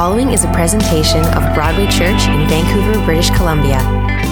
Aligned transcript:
following 0.00 0.30
is 0.30 0.44
a 0.44 0.52
presentation 0.54 1.20
of 1.34 1.54
Broadway 1.54 1.84
Church 1.84 2.26
in 2.26 2.48
Vancouver, 2.48 3.04
British 3.04 3.28
Columbia. 3.36 3.78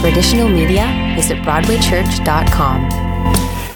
For 0.00 0.08
additional 0.08 0.48
media, 0.48 1.12
visit 1.14 1.36
BroadwayChurch.com. 1.42 2.88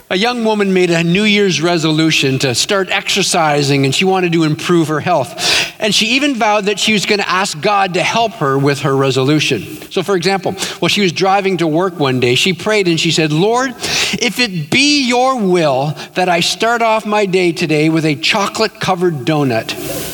A 0.09 0.15
young 0.15 0.43
woman 0.43 0.73
made 0.73 0.89
a 0.89 1.03
New 1.03 1.21
Year's 1.21 1.61
resolution 1.61 2.39
to 2.39 2.55
start 2.55 2.89
exercising 2.89 3.85
and 3.85 3.93
she 3.93 4.05
wanted 4.05 4.33
to 4.33 4.43
improve 4.43 4.87
her 4.87 5.01
health. 5.01 5.35
And 5.79 5.93
she 5.93 6.15
even 6.15 6.33
vowed 6.33 6.65
that 6.65 6.79
she 6.79 6.93
was 6.93 7.05
going 7.05 7.19
to 7.19 7.29
ask 7.29 7.61
God 7.61 7.93
to 7.93 8.01
help 8.01 8.31
her 8.33 8.57
with 8.57 8.79
her 8.79 8.97
resolution. 8.97 9.61
So, 9.91 10.01
for 10.01 10.15
example, 10.15 10.53
while 10.79 10.89
she 10.89 11.01
was 11.01 11.11
driving 11.11 11.57
to 11.57 11.67
work 11.67 11.99
one 11.99 12.19
day, 12.19 12.33
she 12.33 12.53
prayed 12.53 12.87
and 12.87 12.99
she 12.99 13.11
said, 13.11 13.31
Lord, 13.31 13.69
if 13.69 14.39
it 14.39 14.71
be 14.71 15.07
your 15.07 15.39
will 15.39 15.93
that 16.15 16.27
I 16.27 16.39
start 16.39 16.81
off 16.81 17.05
my 17.05 17.27
day 17.27 17.51
today 17.51 17.89
with 17.89 18.03
a 18.03 18.15
chocolate 18.15 18.79
covered 18.79 19.27
donut, 19.27 20.12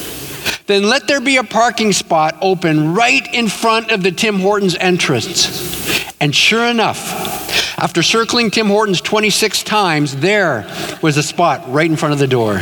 then 0.70 0.84
let 0.84 1.08
there 1.08 1.20
be 1.20 1.38
a 1.38 1.44
parking 1.44 1.92
spot 1.92 2.38
open 2.42 2.94
right 2.94 3.34
in 3.34 3.48
front 3.48 3.90
of 3.90 4.04
the 4.04 4.12
Tim 4.12 4.40
Hortons 4.40 4.76
entrance. 4.76 6.14
And 6.22 6.36
sure 6.36 6.64
enough, 6.64 7.80
after 7.80 8.04
circling 8.04 8.52
Tim 8.52 8.68
Hortons 8.68 9.02
26 9.02 9.64
times, 9.64 10.18
there 10.18 10.72
was 11.02 11.18
a 11.18 11.24
spot 11.24 11.64
right 11.74 11.90
in 11.90 11.96
front 11.96 12.14
of 12.14 12.20
the 12.20 12.28
door. 12.28 12.58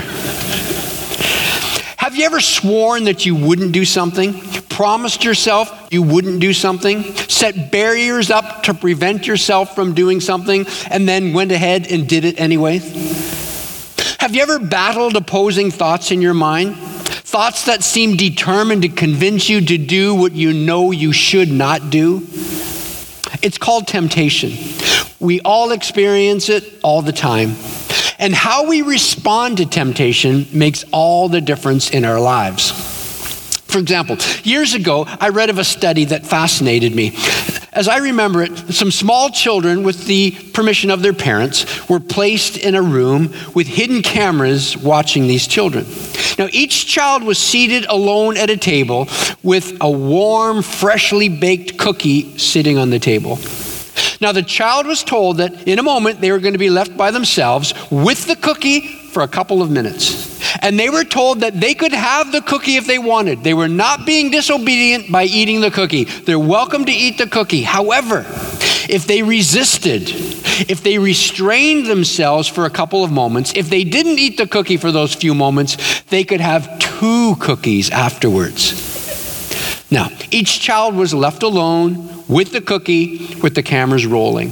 Have 1.97 2.15
you 2.15 2.23
ever 2.23 2.39
sworn 2.39 3.03
that 3.03 3.25
you 3.25 3.35
wouldn't 3.35 3.73
do 3.73 3.83
something? 3.83 4.39
Promised 4.69 5.25
yourself 5.25 5.89
you 5.91 6.01
wouldn't 6.01 6.39
do 6.39 6.53
something? 6.53 7.03
Set 7.27 7.73
barriers 7.73 8.31
up 8.31 8.63
to 8.63 8.73
prevent 8.73 9.27
yourself 9.27 9.75
from 9.75 9.93
doing 9.93 10.21
something 10.21 10.65
and 10.89 11.09
then 11.09 11.33
went 11.33 11.51
ahead 11.51 11.91
and 11.91 12.07
did 12.07 12.23
it 12.23 12.39
anyway? 12.39 12.77
Have 14.19 14.33
you 14.33 14.43
ever 14.43 14.59
battled 14.59 15.17
opposing 15.17 15.71
thoughts 15.71 16.11
in 16.11 16.21
your 16.21 16.33
mind? 16.33 16.77
Thoughts 17.27 17.65
that 17.65 17.83
seem 17.83 18.15
determined 18.15 18.83
to 18.83 18.87
convince 18.87 19.49
you 19.49 19.59
to 19.59 19.77
do 19.77 20.15
what 20.15 20.31
you 20.31 20.53
know 20.53 20.91
you 20.91 21.11
should 21.11 21.51
not 21.51 21.89
do. 21.89 22.25
It's 23.41 23.57
called 23.57 23.85
temptation. 23.85 24.53
We 25.19 25.41
all 25.41 25.73
experience 25.73 26.47
it 26.47 26.79
all 26.83 27.01
the 27.01 27.11
time. 27.11 27.55
And 28.17 28.33
how 28.33 28.65
we 28.65 28.81
respond 28.81 29.57
to 29.57 29.65
temptation 29.65 30.47
makes 30.53 30.85
all 30.93 31.27
the 31.27 31.41
difference 31.41 31.89
in 31.89 32.05
our 32.05 32.21
lives. 32.21 32.71
For 33.65 33.79
example, 33.79 34.15
years 34.43 34.73
ago, 34.73 35.03
I 35.19 35.27
read 35.27 35.49
of 35.49 35.57
a 35.57 35.65
study 35.65 36.05
that 36.05 36.25
fascinated 36.25 36.95
me. 36.95 37.09
As 37.77 37.87
I 37.87 37.97
remember 37.97 38.41
it, 38.41 38.57
some 38.73 38.89
small 38.89 39.29
children, 39.29 39.83
with 39.83 40.07
the 40.07 40.31
permission 40.31 40.89
of 40.89 41.03
their 41.03 41.13
parents, 41.13 41.87
were 41.87 41.99
placed 41.99 42.57
in 42.57 42.73
a 42.73 42.81
room 42.81 43.31
with 43.53 43.67
hidden 43.67 44.01
cameras 44.01 44.75
watching 44.75 45.27
these 45.27 45.45
children. 45.45 45.85
Now, 46.39 46.47
each 46.51 46.87
child 46.87 47.21
was 47.21 47.37
seated 47.37 47.85
alone 47.85 48.35
at 48.35 48.49
a 48.49 48.57
table 48.57 49.07
with 49.43 49.77
a 49.79 49.91
warm, 49.91 50.63
freshly 50.63 51.29
baked 51.29 51.77
cookie 51.77 52.35
sitting 52.39 52.79
on 52.79 52.89
the 52.89 52.97
table. 52.97 53.37
Now, 54.19 54.31
the 54.31 54.41
child 54.41 54.87
was 54.87 55.03
told 55.03 55.37
that 55.37 55.67
in 55.67 55.77
a 55.77 55.83
moment 55.83 56.19
they 56.19 56.31
were 56.31 56.39
going 56.39 56.55
to 56.55 56.57
be 56.57 56.71
left 56.71 56.97
by 56.97 57.11
themselves 57.11 57.75
with 57.91 58.25
the 58.25 58.35
cookie 58.35 59.06
for 59.17 59.23
a 59.23 59.27
couple 59.27 59.63
of 59.63 59.71
minutes. 59.71 60.39
And 60.61 60.77
they 60.77 60.91
were 60.91 61.03
told 61.03 61.39
that 61.39 61.59
they 61.59 61.73
could 61.73 61.91
have 61.91 62.31
the 62.31 62.39
cookie 62.39 62.75
if 62.75 62.85
they 62.85 62.99
wanted. 62.99 63.43
They 63.43 63.55
were 63.55 63.67
not 63.67 64.05
being 64.05 64.29
disobedient 64.29 65.11
by 65.11 65.23
eating 65.23 65.59
the 65.59 65.71
cookie. 65.71 66.03
They're 66.03 66.37
welcome 66.37 66.85
to 66.85 66.91
eat 66.91 67.17
the 67.17 67.25
cookie. 67.25 67.63
However, 67.63 68.27
if 68.87 69.07
they 69.07 69.23
resisted, 69.23 70.03
if 70.69 70.83
they 70.83 70.99
restrained 70.99 71.87
themselves 71.87 72.47
for 72.47 72.65
a 72.65 72.69
couple 72.69 73.03
of 73.03 73.11
moments, 73.11 73.53
if 73.55 73.71
they 73.71 73.83
didn't 73.83 74.19
eat 74.19 74.37
the 74.37 74.45
cookie 74.45 74.77
for 74.77 74.91
those 74.91 75.15
few 75.15 75.33
moments, 75.33 76.01
they 76.11 76.23
could 76.23 76.39
have 76.39 76.77
two 76.77 77.35
cookies 77.39 77.89
afterwards. 77.89 79.89
Now, 79.89 80.09
each 80.29 80.59
child 80.59 80.93
was 80.93 81.11
left 81.11 81.41
alone 81.41 82.23
with 82.27 82.51
the 82.51 82.61
cookie 82.61 83.33
with 83.41 83.55
the 83.55 83.63
cameras 83.63 84.05
rolling. 84.05 84.49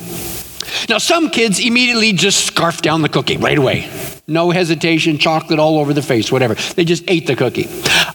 Now, 0.90 0.98
some 0.98 1.30
kids 1.30 1.59
immediately 1.59 2.14
just 2.14 2.46
scarf 2.46 2.81
down 2.81 3.04
the 3.04 3.09
cookie 3.09 3.38
right 3.38 3.59
away. 3.59 4.15
No 4.28 4.50
hesitation, 4.50 5.19
chocolate 5.19 5.59
all 5.59 5.78
over 5.78 5.94
the 5.94 6.02
face, 6.02 6.31
whatever. 6.31 6.56
They 6.56 6.84
just 6.84 7.03
ate 7.08 7.28
the 7.28 7.36
cookie. 7.36 7.69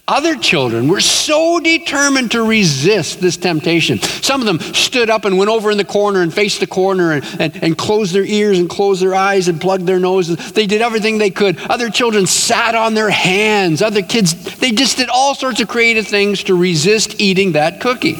Other 0.08 0.34
children 0.34 0.88
were 0.88 1.00
so 1.00 1.60
determined 1.60 2.32
to 2.32 2.42
resist 2.42 3.20
this 3.20 3.36
temptation. 3.36 4.00
Some 4.00 4.40
of 4.40 4.46
them 4.48 4.58
stood 4.74 5.08
up 5.08 5.24
and 5.24 5.38
went 5.38 5.52
over 5.52 5.70
in 5.70 5.78
the 5.78 5.84
corner 5.84 6.22
and 6.22 6.34
faced 6.34 6.58
the 6.58 6.66
corner 6.66 7.12
and, 7.12 7.24
and, 7.38 7.62
and 7.62 7.78
closed 7.78 8.12
their 8.12 8.24
ears 8.24 8.58
and 8.58 8.68
closed 8.68 9.00
their 9.00 9.14
eyes 9.14 9.46
and 9.46 9.60
plugged 9.60 9.86
their 9.86 10.00
noses. 10.00 10.50
They 10.50 10.66
did 10.66 10.82
everything 10.82 11.18
they 11.18 11.30
could. 11.30 11.60
Other 11.70 11.90
children 11.90 12.26
sat 12.26 12.74
on 12.74 12.94
their 12.94 13.10
hands. 13.10 13.80
Other 13.80 14.02
kids, 14.02 14.34
they 14.56 14.72
just 14.72 14.96
did 14.96 15.10
all 15.10 15.36
sorts 15.36 15.60
of 15.60 15.68
creative 15.68 16.08
things 16.08 16.42
to 16.44 16.56
resist 16.56 17.20
eating 17.20 17.52
that 17.52 17.80
cookie. 17.80 18.16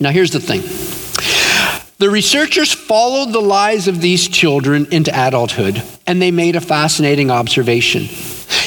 Now, 0.00 0.10
here's 0.10 0.32
the 0.32 0.40
thing 0.40 0.62
the 2.04 2.10
researchers 2.10 2.70
followed 2.70 3.32
the 3.32 3.40
lives 3.40 3.88
of 3.88 4.02
these 4.02 4.28
children 4.28 4.86
into 4.90 5.10
adulthood, 5.10 5.82
and 6.06 6.20
they 6.20 6.30
made 6.30 6.54
a 6.54 6.60
fascinating 6.60 7.30
observation. 7.30 8.02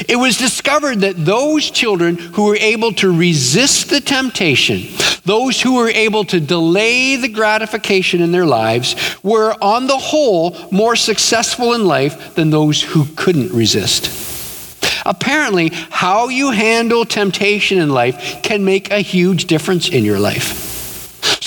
It 0.09 0.15
was 0.15 0.39
discovered 0.39 1.01
that 1.01 1.23
those 1.23 1.69
children 1.69 2.17
who 2.17 2.45
were 2.45 2.55
able 2.55 2.93
to 2.93 3.15
resist 3.15 3.91
the 3.91 4.01
temptation, 4.01 4.87
those 5.23 5.61
who 5.61 5.75
were 5.75 5.89
able 5.89 6.23
to 6.25 6.39
delay 6.39 7.15
the 7.15 7.27
gratification 7.27 8.23
in 8.23 8.31
their 8.31 8.47
lives, 8.47 8.95
were 9.21 9.55
on 9.61 9.85
the 9.85 9.99
whole 9.99 10.57
more 10.71 10.95
successful 10.95 11.73
in 11.73 11.85
life 11.85 12.33
than 12.33 12.49
those 12.49 12.81
who 12.81 13.05
couldn't 13.15 13.53
resist. 13.53 15.05
Apparently, 15.05 15.69
how 15.91 16.29
you 16.29 16.49
handle 16.49 17.05
temptation 17.05 17.77
in 17.77 17.89
life 17.89 18.41
can 18.41 18.65
make 18.65 18.89
a 18.89 19.01
huge 19.01 19.45
difference 19.45 19.89
in 19.89 20.03
your 20.03 20.17
life. 20.17 20.76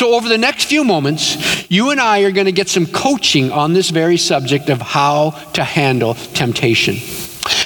So, 0.01 0.15
over 0.15 0.31
the 0.31 0.39
next 0.39 0.65
few 0.65 0.83
moments, 0.83 1.71
you 1.71 1.91
and 1.91 2.01
I 2.01 2.21
are 2.21 2.31
going 2.31 2.47
to 2.47 2.53
get 2.53 2.71
some 2.71 2.87
coaching 2.87 3.53
on 3.53 3.75
this 3.75 3.91
very 3.91 4.17
subject 4.17 4.71
of 4.71 4.81
how 4.81 5.33
to 5.53 5.63
handle 5.63 6.15
temptation. 6.15 6.97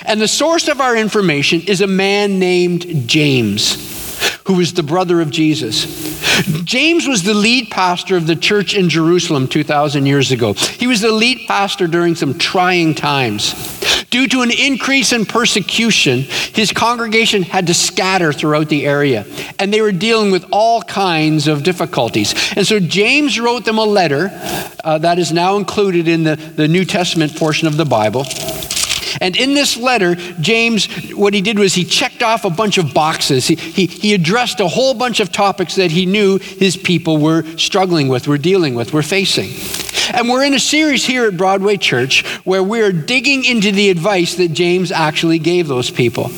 And 0.05 0.21
the 0.21 0.27
source 0.27 0.67
of 0.67 0.81
our 0.81 0.97
information 0.97 1.61
is 1.61 1.81
a 1.81 1.87
man 1.87 2.41
named 2.41 3.09
James, 3.09 4.41
who 4.49 4.55
was 4.55 4.73
the 4.73 4.83
brother 4.83 5.21
of 5.21 5.31
Jesus. 5.31 5.87
James 6.65 7.07
was 7.07 7.23
the 7.23 7.35
lead 7.35 7.71
pastor 7.71 8.17
of 8.17 8.27
the 8.27 8.35
church 8.35 8.75
in 8.75 8.89
Jerusalem 8.89 9.47
2,000 9.47 10.05
years 10.05 10.33
ago. 10.33 10.55
He 10.55 10.89
was 10.89 11.03
the 11.03 11.13
lead 11.13 11.47
pastor 11.47 11.87
during 11.87 12.17
some 12.17 12.37
trying 12.37 12.97
times. 12.97 13.55
Due 14.15 14.29
to 14.29 14.43
an 14.43 14.53
increase 14.53 15.13
in 15.13 15.27
persecution, 15.27 16.21
his 16.21 16.71
congregation 16.71 17.43
had 17.43 17.67
to 17.67 17.75
scatter 17.75 18.33
throughout 18.33 18.69
the 18.69 18.87
area, 18.87 19.27
and 19.59 19.75
they 19.75 19.81
were 19.81 19.91
dealing 19.91 20.31
with 20.31 20.45
all 20.53 20.83
kinds 20.83 21.49
of 21.49 21.65
difficulties. 21.65 22.33
And 22.55 22.65
so 22.65 22.79
James 22.79 23.41
wrote 23.41 23.65
them 23.65 23.77
a 23.77 23.85
letter 23.85 24.31
uh, 24.85 24.99
that 24.99 25.19
is 25.19 25.33
now 25.33 25.57
included 25.57 26.07
in 26.07 26.23
the, 26.23 26.37
the 26.37 26.69
New 26.69 26.85
Testament 26.85 27.35
portion 27.35 27.67
of 27.67 27.77
the 27.77 27.85
Bible. 27.85 28.25
And 29.21 29.37
in 29.37 29.55
this 29.55 29.77
letter, 29.77 30.15
James, 30.41 30.87
what 31.13 31.35
he 31.35 31.41
did 31.41 31.59
was 31.59 31.75
he 31.75 31.85
checked 31.85 32.23
off 32.23 32.45
a 32.45 32.51
bunch 32.51 32.79
of 32.79 32.95
boxes. 32.95 33.47
He, 33.47 33.55
he, 33.55 33.87
he, 33.87 34.15
addressed 34.15 34.61
a 34.61 34.69
whole 34.69 34.95
bunch 34.95 35.21
of 35.21 35.33
topics 35.33 35.77
that 35.77 35.91
he 35.91 36.07
knew 36.07 36.39
his 36.39 36.77
people 36.77 37.19
were 37.19 37.43
struggling 37.59 38.09
with, 38.09 38.29
were 38.29 38.39
dealing 38.39 38.75
with, 38.75 38.93
were 38.93 39.03
facing. 39.03 39.51
And 40.13 40.29
we're 40.29 40.45
in 40.45 40.55
a 40.55 40.61
series 40.61 41.05
here 41.05 41.27
at 41.27 41.37
Broadway 41.37 41.77
Church 41.77 42.25
where 42.45 42.63
we're 42.63 42.93
digging 42.93 43.45
into 43.45 43.73
the 43.73 43.91
advice 43.91 44.37
that 44.37 44.53
James 44.53 44.93
actually 44.93 45.39
gave 45.39 45.67
those 45.67 45.91
people. 45.91 46.31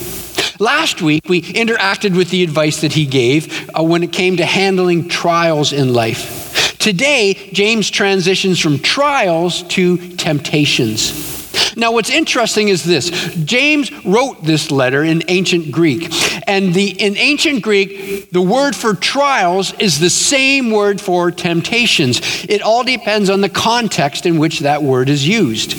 Last 0.59 1.03
week, 1.03 1.29
we 1.29 1.43
interacted 1.43 2.17
with 2.17 2.31
the 2.31 2.43
advice 2.43 2.81
that 2.81 2.93
he 2.93 3.05
gave 3.05 3.69
uh, 3.71 3.83
when 3.83 4.03
it 4.03 4.13
came 4.13 4.39
to 4.39 4.47
handling 4.47 5.09
trials 5.09 5.73
in 5.73 5.93
life. 5.93 6.79
Today, 6.79 7.35
James 7.53 7.91
transitions 7.91 8.61
from 8.61 8.79
trials 8.79 9.65
to 9.65 9.99
temptations. 10.17 11.36
Now, 11.77 11.93
what's 11.93 12.11
interesting 12.11 12.69
is 12.69 12.85
this 12.85 13.11
James 13.45 13.93
wrote 14.05 14.43
this 14.43 14.71
letter 14.71 15.05
in 15.05 15.23
ancient 15.29 15.71
Greek. 15.71 16.11
And 16.49 16.73
the, 16.73 16.91
in 16.91 17.17
ancient 17.17 17.63
Greek, 17.63 18.31
the 18.31 18.41
word 18.41 18.75
for 18.75 18.95
trials 18.95 19.75
is 19.75 19.99
the 19.99 20.11
same 20.11 20.71
word 20.71 21.01
for 21.01 21.31
temptations. 21.31 22.21
It 22.49 22.63
all 22.63 22.85
depends 22.85 23.31
on 23.31 23.41
the 23.41 23.49
context 23.49 24.27
in 24.27 24.39
which 24.39 24.61
that 24.61 24.83
word 24.83 25.09
is 25.09 25.27
used. 25.27 25.77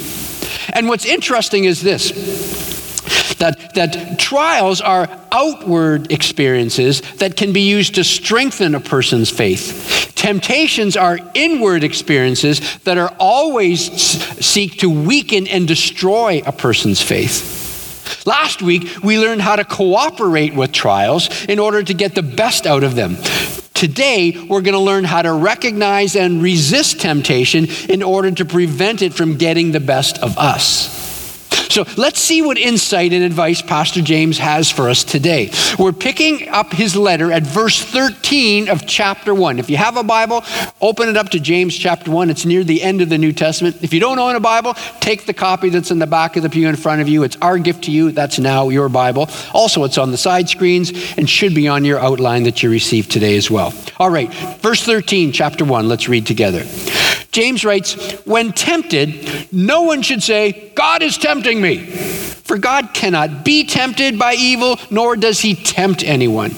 And 0.74 0.88
what's 0.88 1.06
interesting 1.06 1.63
is 1.63 1.81
this 1.81 2.77
that, 3.38 3.75
that 3.75 4.19
trials 4.19 4.81
are 4.81 5.07
outward 5.31 6.12
experiences 6.12 7.01
that 7.18 7.38
can 7.38 7.54
be 7.54 7.62
used 7.62 7.95
to 7.95 8.04
strengthen 8.04 8.75
a 8.75 8.80
person's 8.80 9.30
faith. 9.30 10.13
Temptations 10.16 10.98
are 10.98 11.19
inward 11.34 11.84
experiences 11.84 12.78
that 12.80 12.98
are 12.98 13.13
always 13.19 13.92
seek 14.45 14.80
to 14.80 14.89
weaken 14.89 15.48
and 15.48 15.68
destroy 15.68 16.42
a 16.45 16.51
person's 16.51 17.01
faith. 17.01 18.25
Last 18.25 18.62
week, 18.62 19.04
we 19.04 19.19
learned 19.19 19.42
how 19.42 19.56
to 19.56 19.63
cooperate 19.63 20.56
with 20.56 20.72
trials 20.72 21.30
in 21.45 21.60
order 21.60 21.83
to 21.83 21.94
get 21.94 22.16
the 22.16 22.24
best 22.24 22.66
out 22.66 22.83
of 22.83 22.95
them. 22.95 23.18
Today, 23.74 24.48
we're 24.50 24.62
going 24.62 24.74
to 24.74 24.80
learn 24.80 25.04
how 25.04 25.22
to 25.22 25.31
recognize 25.31 26.16
and 26.16 26.42
resist 26.42 27.00
temptation 27.00 27.68
in 27.90 28.01
order 28.01 28.31
to 28.31 28.44
prevent 28.44 29.04
it 29.04 29.13
from 29.13 29.38
getting 29.38 29.72
the 29.72 29.80
best 29.80 30.18
of 30.24 30.38
us. 30.38 31.06
So 31.69 31.86
let's 31.98 32.19
see 32.19 32.42
what 32.42 32.58
insight 32.58 33.14
and 33.14 33.24
advice 33.24 33.62
Pastor 33.62 34.02
James 34.02 34.38
has 34.38 34.69
for 34.69 34.90
us 34.90 35.04
today. 35.04 35.52
We're 35.78 35.92
picking 35.92 36.50
up 36.50 36.72
his 36.72 36.96
letter 36.96 37.31
at 37.31 37.44
verse 37.44 37.84
13 37.84 38.69
of 38.69 38.88
chapter 38.88 39.34
1. 39.34 39.60
If 39.60 39.69
you 39.69 39.78
have 39.78 39.98
a 39.98 40.04
Bible, 40.04 40.44
open 40.81 41.10
it 41.10 41.18
up 41.18 41.30
to 41.30 41.40
James 41.40 41.75
chapter 41.78 42.12
1. 42.12 42.30
It's 42.30 42.46
near 42.46 42.64
the 42.64 42.81
end 42.81 43.02
of 43.02 43.10
the 43.10 43.18
New 43.18 43.34
Testament. 43.34 43.84
If 43.84 43.94
you 43.94 44.00
don't 44.00 44.19
own 44.19 44.36
a 44.36 44.40
Bible, 44.40 44.75
take 45.00 45.25
the 45.25 45.34
copy 45.34 45.69
that's 45.69 45.92
in 45.92 46.00
the 46.00 46.08
back 46.08 46.36
of 46.38 46.44
the 46.44 46.50
pew 46.50 46.68
in 46.69 46.75
front 46.75 47.02
of 47.02 47.08
you. 47.08 47.24
It's 47.24 47.38
our 47.42 47.58
gift 47.58 47.84
to 47.86 47.92
you. 47.92 48.12
That's 48.12 48.40
now 48.40 48.69
your 48.69 48.90
Bible. 48.90 49.30
Also, 49.54 49.84
it's 49.84 49.98
on 49.98 50.12
the 50.12 50.18
side 50.18 50.50
screens 50.50 50.92
and 51.18 51.30
should 51.30 51.54
be 51.54 51.68
on 51.68 51.86
your 51.86 52.00
outline 52.00 52.44
that 52.44 52.64
you 52.64 52.69
received 52.69 53.12
today 53.12 53.38
as 53.38 53.52
well. 53.52 53.74
All 53.98 54.10
right, 54.10 54.34
verse 54.62 54.84
13, 54.84 55.31
chapter 55.31 55.66
1. 55.66 55.88
Let's 55.88 56.08
read 56.08 56.25
together. 56.25 56.64
James 57.38 57.63
writes, 57.63 57.94
When 58.25 58.51
tempted, 58.51 59.54
no 59.54 59.84
one 59.84 60.01
should 60.01 60.24
say, 60.24 60.72
God 60.74 61.04
is 61.04 61.19
tempting 61.19 61.62
me. 61.62 61.86
For 61.86 62.57
God 62.57 62.95
cannot 62.95 63.45
be 63.45 63.63
tempted 63.63 64.18
by 64.18 64.34
evil, 64.34 64.80
nor 64.89 65.16
does 65.16 65.39
he 65.42 65.54
tempt 65.54 66.04
anyone. 66.04 66.56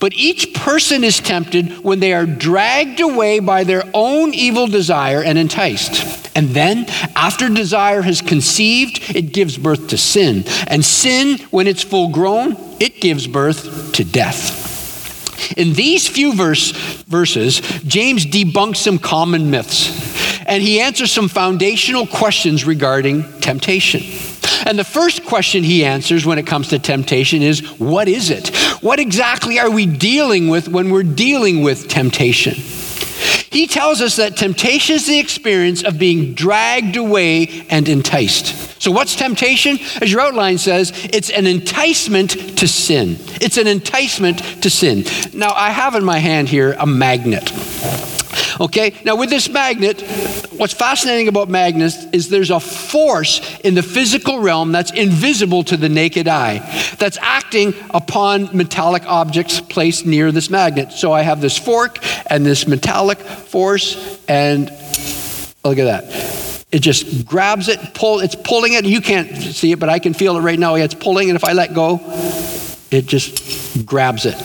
But 0.00 0.12
each 0.12 0.52
person 0.52 1.04
is 1.04 1.20
tempted 1.20 1.82
when 1.82 2.00
they 2.00 2.12
are 2.12 2.26
dragged 2.26 3.00
away 3.00 3.38
by 3.38 3.64
their 3.64 3.84
own 3.94 4.34
evil 4.34 4.66
desire 4.66 5.22
and 5.22 5.38
enticed. 5.38 6.36
And 6.36 6.50
then, 6.50 6.84
after 7.16 7.48
desire 7.48 8.02
has 8.02 8.20
conceived, 8.20 9.16
it 9.16 9.32
gives 9.32 9.56
birth 9.56 9.88
to 9.88 9.96
sin. 9.96 10.44
And 10.66 10.84
sin, 10.84 11.38
when 11.50 11.66
it's 11.66 11.82
full 11.82 12.10
grown, 12.10 12.58
it 12.78 13.00
gives 13.00 13.26
birth 13.26 13.94
to 13.94 14.04
death. 14.04 14.63
In 15.52 15.72
these 15.74 16.08
few 16.08 16.34
verse, 16.34 16.72
verses, 17.06 17.60
James 17.86 18.26
debunks 18.26 18.76
some 18.76 18.98
common 18.98 19.50
myths 19.50 20.14
and 20.46 20.62
he 20.62 20.80
answers 20.80 21.10
some 21.10 21.28
foundational 21.28 22.06
questions 22.06 22.64
regarding 22.64 23.22
temptation. 23.40 24.02
And 24.66 24.78
the 24.78 24.84
first 24.84 25.24
question 25.24 25.62
he 25.62 25.84
answers 25.84 26.24
when 26.24 26.38
it 26.38 26.46
comes 26.46 26.68
to 26.68 26.78
temptation 26.78 27.42
is 27.42 27.60
what 27.78 28.08
is 28.08 28.30
it? 28.30 28.54
What 28.82 28.98
exactly 28.98 29.58
are 29.58 29.70
we 29.70 29.86
dealing 29.86 30.48
with 30.48 30.68
when 30.68 30.90
we're 30.90 31.02
dealing 31.02 31.62
with 31.62 31.88
temptation? 31.88 32.54
He 33.54 33.68
tells 33.68 34.00
us 34.00 34.16
that 34.16 34.36
temptation 34.36 34.96
is 34.96 35.06
the 35.06 35.20
experience 35.20 35.84
of 35.84 35.96
being 35.96 36.34
dragged 36.34 36.96
away 36.96 37.64
and 37.70 37.88
enticed. 37.88 38.82
So, 38.82 38.90
what's 38.90 39.14
temptation? 39.14 39.78
As 40.02 40.10
your 40.10 40.22
outline 40.22 40.58
says, 40.58 40.90
it's 41.12 41.30
an 41.30 41.46
enticement 41.46 42.58
to 42.58 42.66
sin. 42.66 43.16
It's 43.40 43.56
an 43.56 43.68
enticement 43.68 44.40
to 44.64 44.68
sin. 44.68 45.04
Now, 45.32 45.52
I 45.54 45.70
have 45.70 45.94
in 45.94 46.04
my 46.04 46.18
hand 46.18 46.48
here 46.48 46.74
a 46.80 46.84
magnet. 46.84 47.52
Okay, 48.60 48.94
now 49.04 49.16
with 49.16 49.30
this 49.30 49.48
magnet, 49.48 50.00
what's 50.56 50.72
fascinating 50.72 51.28
about 51.28 51.48
magnets 51.48 52.04
is 52.12 52.28
there's 52.28 52.50
a 52.50 52.60
force 52.60 53.58
in 53.60 53.74
the 53.74 53.82
physical 53.82 54.38
realm 54.38 54.70
that's 54.70 54.92
invisible 54.92 55.64
to 55.64 55.76
the 55.76 55.88
naked 55.88 56.28
eye 56.28 56.58
that's 56.98 57.18
acting 57.20 57.74
upon 57.90 58.56
metallic 58.56 59.04
objects 59.06 59.60
placed 59.60 60.06
near 60.06 60.30
this 60.30 60.50
magnet. 60.50 60.92
So 60.92 61.12
I 61.12 61.22
have 61.22 61.40
this 61.40 61.58
fork 61.58 61.98
and 62.30 62.46
this 62.46 62.68
metallic 62.68 63.18
force, 63.18 64.20
and 64.28 64.70
look 65.64 65.78
at 65.78 65.84
that. 65.84 66.66
It 66.70 66.80
just 66.80 67.26
grabs 67.26 67.68
it, 67.68 67.94
pull, 67.94 68.20
it's 68.20 68.34
pulling 68.34 68.72
it. 68.72 68.84
You 68.84 69.00
can't 69.00 69.36
see 69.36 69.72
it, 69.72 69.78
but 69.78 69.88
I 69.88 69.98
can 69.98 70.14
feel 70.14 70.36
it 70.36 70.40
right 70.40 70.58
now. 70.58 70.74
It's 70.74 70.94
pulling, 70.94 71.30
and 71.30 71.36
if 71.36 71.44
I 71.44 71.52
let 71.52 71.74
go, 71.74 72.00
it 72.90 73.06
just 73.06 73.84
grabs 73.86 74.26
it. 74.26 74.36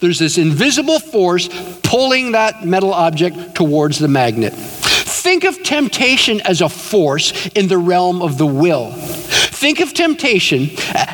There's 0.00 0.18
this 0.18 0.36
invisible 0.36 0.98
force 0.98 1.48
pulling 1.84 2.32
that 2.32 2.64
metal 2.64 2.92
object 2.92 3.54
towards 3.54 3.98
the 3.98 4.08
magnet. 4.08 4.52
Think 4.52 5.44
of 5.44 5.62
temptation 5.62 6.40
as 6.42 6.60
a 6.60 6.68
force 6.68 7.46
in 7.48 7.68
the 7.68 7.78
realm 7.78 8.20
of 8.20 8.36
the 8.36 8.46
will. 8.46 8.92
Think 8.92 9.80
of 9.80 9.94
temptation 9.94 10.68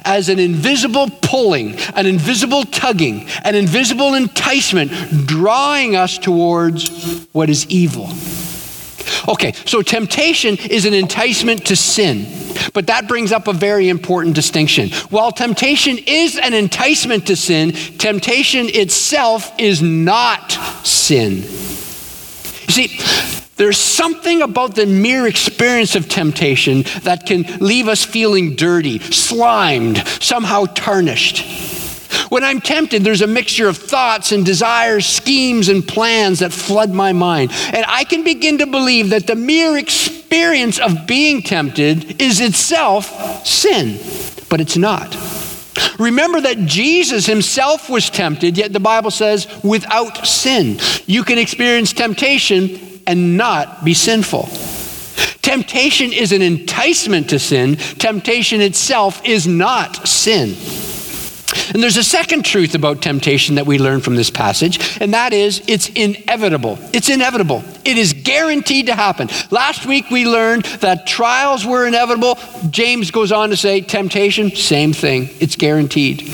as 0.04 0.28
an 0.28 0.38
invisible 0.38 1.08
pulling, 1.22 1.78
an 1.94 2.06
invisible 2.06 2.64
tugging, 2.64 3.28
an 3.44 3.54
invisible 3.54 4.14
enticement 4.14 4.90
drawing 5.26 5.94
us 5.94 6.18
towards 6.18 7.26
what 7.32 7.48
is 7.48 7.66
evil. 7.68 8.08
Okay, 9.28 9.52
so 9.64 9.82
temptation 9.82 10.56
is 10.56 10.84
an 10.84 10.94
enticement 10.94 11.66
to 11.66 11.76
sin. 11.76 12.26
But 12.72 12.86
that 12.88 13.08
brings 13.08 13.32
up 13.32 13.48
a 13.48 13.52
very 13.52 13.88
important 13.88 14.34
distinction. 14.34 14.90
While 15.10 15.32
temptation 15.32 15.98
is 16.06 16.38
an 16.38 16.54
enticement 16.54 17.26
to 17.26 17.36
sin, 17.36 17.72
temptation 17.72 18.68
itself 18.68 19.52
is 19.58 19.82
not 19.82 20.52
sin. 20.86 21.36
You 22.66 22.86
see, 22.86 23.00
there's 23.56 23.78
something 23.78 24.42
about 24.42 24.74
the 24.74 24.86
mere 24.86 25.26
experience 25.26 25.94
of 25.94 26.08
temptation 26.08 26.84
that 27.02 27.26
can 27.26 27.42
leave 27.58 27.88
us 27.88 28.04
feeling 28.04 28.54
dirty, 28.56 29.00
slimed, 29.00 29.98
somehow 30.20 30.64
tarnished. 30.64 31.79
When 32.30 32.44
I'm 32.44 32.60
tempted, 32.60 33.02
there's 33.02 33.22
a 33.22 33.26
mixture 33.26 33.68
of 33.68 33.76
thoughts 33.76 34.30
and 34.30 34.46
desires, 34.46 35.04
schemes 35.04 35.68
and 35.68 35.86
plans 35.86 36.38
that 36.38 36.52
flood 36.52 36.92
my 36.92 37.12
mind. 37.12 37.50
And 37.72 37.84
I 37.88 38.04
can 38.04 38.22
begin 38.22 38.58
to 38.58 38.66
believe 38.66 39.10
that 39.10 39.26
the 39.26 39.34
mere 39.34 39.76
experience 39.76 40.78
of 40.78 41.08
being 41.08 41.42
tempted 41.42 42.22
is 42.22 42.40
itself 42.40 43.44
sin, 43.44 43.98
but 44.48 44.60
it's 44.60 44.76
not. 44.76 45.16
Remember 45.98 46.40
that 46.40 46.58
Jesus 46.66 47.26
himself 47.26 47.90
was 47.90 48.08
tempted, 48.08 48.56
yet 48.56 48.72
the 48.72 48.78
Bible 48.78 49.10
says 49.10 49.48
without 49.64 50.24
sin. 50.24 50.78
You 51.06 51.24
can 51.24 51.36
experience 51.36 51.92
temptation 51.92 53.00
and 53.08 53.36
not 53.36 53.84
be 53.84 53.92
sinful. 53.92 54.48
Temptation 55.42 56.12
is 56.12 56.30
an 56.30 56.42
enticement 56.42 57.30
to 57.30 57.40
sin, 57.40 57.74
temptation 57.74 58.60
itself 58.60 59.20
is 59.26 59.48
not 59.48 60.06
sin. 60.06 60.54
And 61.72 61.82
there's 61.82 61.96
a 61.96 62.04
second 62.04 62.44
truth 62.44 62.74
about 62.74 63.02
temptation 63.02 63.54
that 63.56 63.66
we 63.66 63.78
learn 63.78 64.00
from 64.00 64.16
this 64.16 64.30
passage, 64.30 64.98
and 65.00 65.14
that 65.14 65.32
is 65.32 65.62
it's 65.66 65.88
inevitable. 65.90 66.78
It's 66.92 67.08
inevitable. 67.08 67.62
It 67.84 67.98
is 67.98 68.12
guaranteed 68.12 68.86
to 68.86 68.94
happen. 68.94 69.28
Last 69.50 69.86
week 69.86 70.10
we 70.10 70.26
learned 70.26 70.64
that 70.80 71.06
trials 71.06 71.64
were 71.64 71.86
inevitable. 71.86 72.38
James 72.70 73.10
goes 73.10 73.32
on 73.32 73.50
to 73.50 73.56
say 73.56 73.80
temptation, 73.80 74.50
same 74.50 74.92
thing. 74.92 75.30
It's 75.40 75.56
guaranteed. 75.56 76.28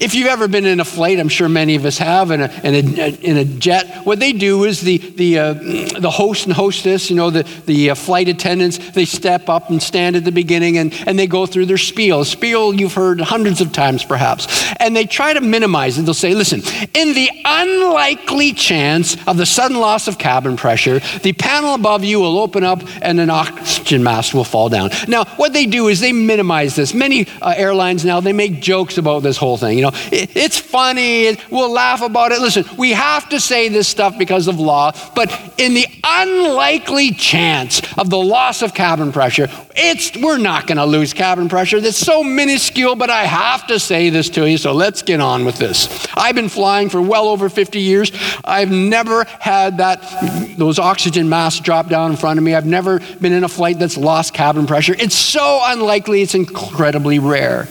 If 0.00 0.14
you've 0.14 0.28
ever 0.28 0.46
been 0.46 0.64
in 0.64 0.78
a 0.78 0.84
flight, 0.84 1.18
I'm 1.18 1.28
sure 1.28 1.48
many 1.48 1.74
of 1.74 1.84
us 1.84 1.98
have, 1.98 2.30
in 2.30 2.42
a, 2.42 2.60
in 2.62 2.74
a, 2.74 3.08
in 3.20 3.36
a 3.36 3.44
jet, 3.44 4.06
what 4.06 4.20
they 4.20 4.32
do 4.32 4.64
is 4.64 4.80
the, 4.80 4.98
the, 4.98 5.38
uh, 5.38 5.52
the 5.98 6.10
host 6.10 6.46
and 6.46 6.52
hostess, 6.52 7.10
you 7.10 7.16
know, 7.16 7.30
the, 7.30 7.42
the 7.66 7.90
uh, 7.90 7.94
flight 7.94 8.28
attendants, 8.28 8.78
they 8.92 9.04
step 9.04 9.48
up 9.48 9.70
and 9.70 9.82
stand 9.82 10.14
at 10.14 10.24
the 10.24 10.30
beginning 10.30 10.78
and, 10.78 10.94
and 11.06 11.18
they 11.18 11.26
go 11.26 11.46
through 11.46 11.66
their 11.66 11.78
spiel. 11.78 12.24
Spiel 12.24 12.72
you've 12.72 12.94
heard 12.94 13.20
hundreds 13.20 13.60
of 13.60 13.72
times 13.72 14.04
perhaps. 14.04 14.72
And 14.78 14.94
they 14.94 15.04
try 15.04 15.32
to 15.32 15.40
minimize 15.40 15.98
it. 15.98 16.02
They'll 16.02 16.14
say, 16.14 16.34
listen, 16.34 16.60
in 16.94 17.14
the 17.14 17.30
unlikely 17.44 18.52
chance 18.52 19.16
of 19.26 19.36
the 19.36 19.46
sudden 19.46 19.78
loss 19.78 20.06
of 20.06 20.18
cabin 20.18 20.56
pressure, 20.56 21.00
the 21.22 21.32
panel 21.32 21.74
above 21.74 22.04
you 22.04 22.20
will 22.20 22.38
open 22.38 22.62
up 22.62 22.82
and 23.02 23.18
an 23.18 23.30
oxygen 23.30 24.02
mask 24.02 24.34
will 24.34 24.44
fall 24.44 24.68
down. 24.68 24.90
Now, 25.08 25.24
what 25.36 25.52
they 25.52 25.66
do 25.66 25.88
is 25.88 25.98
they 25.98 26.12
minimize 26.12 26.76
this. 26.76 26.94
Many 26.94 27.26
uh, 27.42 27.54
airlines 27.56 28.04
now, 28.04 28.20
they 28.20 28.32
make 28.32 28.60
jokes 28.60 28.98
about 28.98 29.22
this 29.22 29.36
whole 29.36 29.56
thing. 29.56 29.76
You 29.76 29.82
know, 29.82 29.87
know, 29.90 29.98
it, 30.12 30.36
it's 30.36 30.58
funny. 30.58 31.36
We'll 31.50 31.72
laugh 31.72 32.02
about 32.02 32.32
it. 32.32 32.40
Listen, 32.40 32.64
we 32.76 32.92
have 32.92 33.28
to 33.30 33.40
say 33.40 33.68
this 33.68 33.88
stuff 33.88 34.18
because 34.18 34.48
of 34.48 34.60
law, 34.60 34.92
but 35.14 35.30
in 35.58 35.74
the 35.74 35.86
unlikely 36.04 37.12
chance 37.12 37.80
of 37.98 38.10
the 38.10 38.18
loss 38.18 38.62
of 38.62 38.74
cabin 38.74 39.12
pressure, 39.12 39.48
it's 39.76 40.16
we're 40.16 40.38
not 40.38 40.66
going 40.66 40.78
to 40.78 40.84
lose 40.84 41.12
cabin 41.12 41.48
pressure. 41.48 41.80
That's 41.80 41.96
so 41.96 42.22
minuscule, 42.22 42.96
but 42.96 43.10
I 43.10 43.24
have 43.24 43.66
to 43.68 43.78
say 43.78 44.10
this 44.10 44.28
to 44.30 44.48
you. 44.48 44.58
So 44.58 44.72
let's 44.72 45.02
get 45.02 45.20
on 45.20 45.44
with 45.44 45.56
this. 45.56 46.06
I've 46.14 46.34
been 46.34 46.48
flying 46.48 46.88
for 46.88 47.00
well 47.00 47.28
over 47.28 47.48
50 47.48 47.80
years. 47.80 48.12
I've 48.44 48.70
never 48.70 49.24
had 49.24 49.78
that 49.78 49.98
those 50.58 50.78
oxygen 50.78 51.28
masks 51.28 51.60
drop 51.60 51.88
down 51.88 52.10
in 52.10 52.16
front 52.16 52.38
of 52.38 52.44
me. 52.44 52.54
I've 52.54 52.66
never 52.66 53.00
been 53.20 53.32
in 53.32 53.44
a 53.44 53.48
flight 53.48 53.78
that's 53.78 53.96
lost 53.96 54.34
cabin 54.34 54.66
pressure. 54.66 54.94
It's 54.98 55.16
so 55.16 55.60
unlikely. 55.62 56.22
It's 56.22 56.34
incredibly 56.34 57.18
rare. 57.18 57.68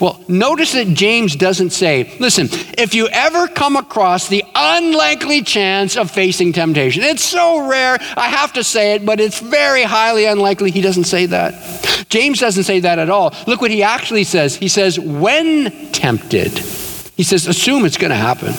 Well, 0.00 0.18
notice 0.28 0.72
that 0.72 0.88
James 0.88 1.36
doesn't 1.36 1.70
say, 1.70 2.16
listen, 2.18 2.48
if 2.78 2.94
you 2.94 3.08
ever 3.08 3.46
come 3.46 3.76
across 3.76 4.28
the 4.28 4.42
unlikely 4.54 5.42
chance 5.42 5.96
of 5.96 6.10
facing 6.10 6.54
temptation, 6.54 7.02
it's 7.02 7.22
so 7.22 7.68
rare, 7.68 7.98
I 8.16 8.28
have 8.28 8.54
to 8.54 8.64
say 8.64 8.94
it, 8.94 9.04
but 9.04 9.20
it's 9.20 9.40
very 9.40 9.82
highly 9.82 10.24
unlikely. 10.24 10.70
He 10.70 10.80
doesn't 10.80 11.04
say 11.04 11.26
that. 11.26 12.06
James 12.08 12.40
doesn't 12.40 12.64
say 12.64 12.80
that 12.80 12.98
at 12.98 13.10
all. 13.10 13.34
Look 13.46 13.60
what 13.60 13.70
he 13.70 13.82
actually 13.82 14.24
says. 14.24 14.56
He 14.56 14.68
says, 14.68 14.98
when 14.98 15.70
tempted, 15.92 16.58
he 17.16 17.22
says, 17.22 17.46
assume 17.46 17.84
it's 17.84 17.98
going 17.98 18.10
to 18.10 18.16
happen. 18.16 18.54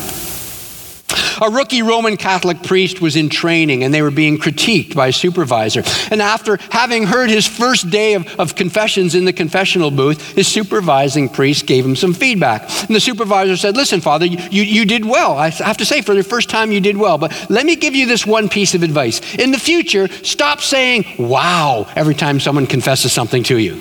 A 1.41 1.49
rookie 1.49 1.81
Roman 1.81 2.17
Catholic 2.17 2.61
priest 2.61 3.01
was 3.01 3.15
in 3.15 3.27
training 3.27 3.83
and 3.83 3.91
they 3.91 4.03
were 4.03 4.11
being 4.11 4.37
critiqued 4.37 4.95
by 4.95 5.07
a 5.07 5.11
supervisor. 5.11 5.81
And 6.11 6.21
after 6.21 6.57
having 6.69 7.03
heard 7.03 7.31
his 7.31 7.47
first 7.47 7.89
day 7.89 8.13
of, 8.13 8.27
of 8.39 8.55
confessions 8.55 9.15
in 9.15 9.25
the 9.25 9.33
confessional 9.33 9.89
booth, 9.89 10.35
his 10.35 10.47
supervising 10.47 11.29
priest 11.29 11.65
gave 11.65 11.83
him 11.83 11.95
some 11.95 12.13
feedback. 12.13 12.61
And 12.85 12.95
the 12.95 12.99
supervisor 12.99 13.57
said, 13.57 13.75
Listen, 13.75 14.01
Father, 14.01 14.27
you, 14.27 14.37
you, 14.51 14.61
you 14.61 14.85
did 14.85 15.03
well. 15.03 15.35
I 15.35 15.49
have 15.49 15.77
to 15.77 15.85
say, 15.85 16.03
for 16.03 16.13
the 16.13 16.21
first 16.21 16.47
time, 16.47 16.71
you 16.71 16.79
did 16.79 16.95
well. 16.95 17.17
But 17.17 17.49
let 17.49 17.65
me 17.65 17.75
give 17.75 17.95
you 17.95 18.05
this 18.05 18.23
one 18.23 18.47
piece 18.47 18.75
of 18.75 18.83
advice. 18.83 19.19
In 19.35 19.49
the 19.49 19.59
future, 19.59 20.09
stop 20.23 20.61
saying, 20.61 21.05
Wow, 21.17 21.87
every 21.95 22.13
time 22.13 22.39
someone 22.39 22.67
confesses 22.67 23.13
something 23.13 23.41
to 23.43 23.57
you. 23.57 23.79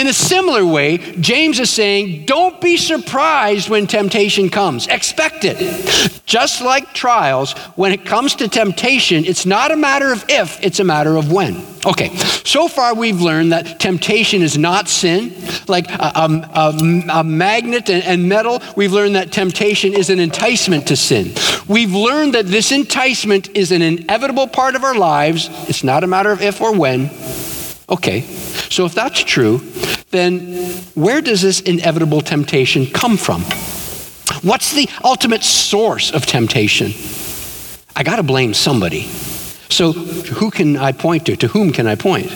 In 0.00 0.06
a 0.06 0.14
similar 0.14 0.64
way, 0.64 0.96
James 1.20 1.60
is 1.60 1.68
saying, 1.68 2.24
don't 2.24 2.58
be 2.58 2.78
surprised 2.78 3.68
when 3.68 3.86
temptation 3.86 4.48
comes. 4.48 4.86
Expect 4.86 5.44
it. 5.44 6.22
Just 6.24 6.62
like 6.62 6.94
trials, 6.94 7.52
when 7.76 7.92
it 7.92 8.06
comes 8.06 8.34
to 8.36 8.48
temptation, 8.48 9.26
it's 9.26 9.44
not 9.44 9.70
a 9.70 9.76
matter 9.76 10.10
of 10.10 10.24
if, 10.30 10.58
it's 10.64 10.80
a 10.80 10.84
matter 10.84 11.18
of 11.18 11.30
when. 11.30 11.62
Okay, 11.84 12.16
so 12.16 12.66
far 12.66 12.94
we've 12.94 13.20
learned 13.20 13.52
that 13.52 13.78
temptation 13.78 14.40
is 14.40 14.56
not 14.56 14.88
sin. 14.88 15.34
Like 15.68 15.90
a, 15.90 16.12
a, 16.14 16.50
a, 16.54 17.20
a 17.20 17.24
magnet 17.24 17.90
and, 17.90 18.02
and 18.02 18.26
metal, 18.26 18.62
we've 18.76 18.92
learned 18.92 19.16
that 19.16 19.32
temptation 19.32 19.92
is 19.92 20.08
an 20.08 20.18
enticement 20.18 20.88
to 20.88 20.96
sin. 20.96 21.34
We've 21.68 21.92
learned 21.92 22.32
that 22.36 22.46
this 22.46 22.72
enticement 22.72 23.54
is 23.54 23.70
an 23.70 23.82
inevitable 23.82 24.48
part 24.48 24.76
of 24.76 24.82
our 24.82 24.94
lives. 24.94 25.50
It's 25.68 25.84
not 25.84 26.04
a 26.04 26.06
matter 26.06 26.32
of 26.32 26.40
if 26.40 26.62
or 26.62 26.74
when. 26.74 27.10
Okay, 27.90 28.20
so 28.20 28.84
if 28.84 28.94
that's 28.94 29.20
true, 29.24 29.58
then 30.10 30.56
where 30.94 31.20
does 31.20 31.42
this 31.42 31.60
inevitable 31.60 32.20
temptation 32.20 32.86
come 32.86 33.16
from? 33.16 33.42
What's 34.42 34.72
the 34.72 34.88
ultimate 35.02 35.42
source 35.42 36.12
of 36.12 36.24
temptation? 36.24 36.92
I 37.96 38.02
got 38.04 38.16
to 38.16 38.22
blame 38.22 38.54
somebody. 38.54 39.02
So 39.68 39.92
who 39.92 40.50
can 40.50 40.76
I 40.76 40.92
point 40.92 41.26
to? 41.26 41.36
To 41.36 41.48
whom 41.48 41.72
can 41.72 41.86
I 41.86 41.96
point? 41.96 42.30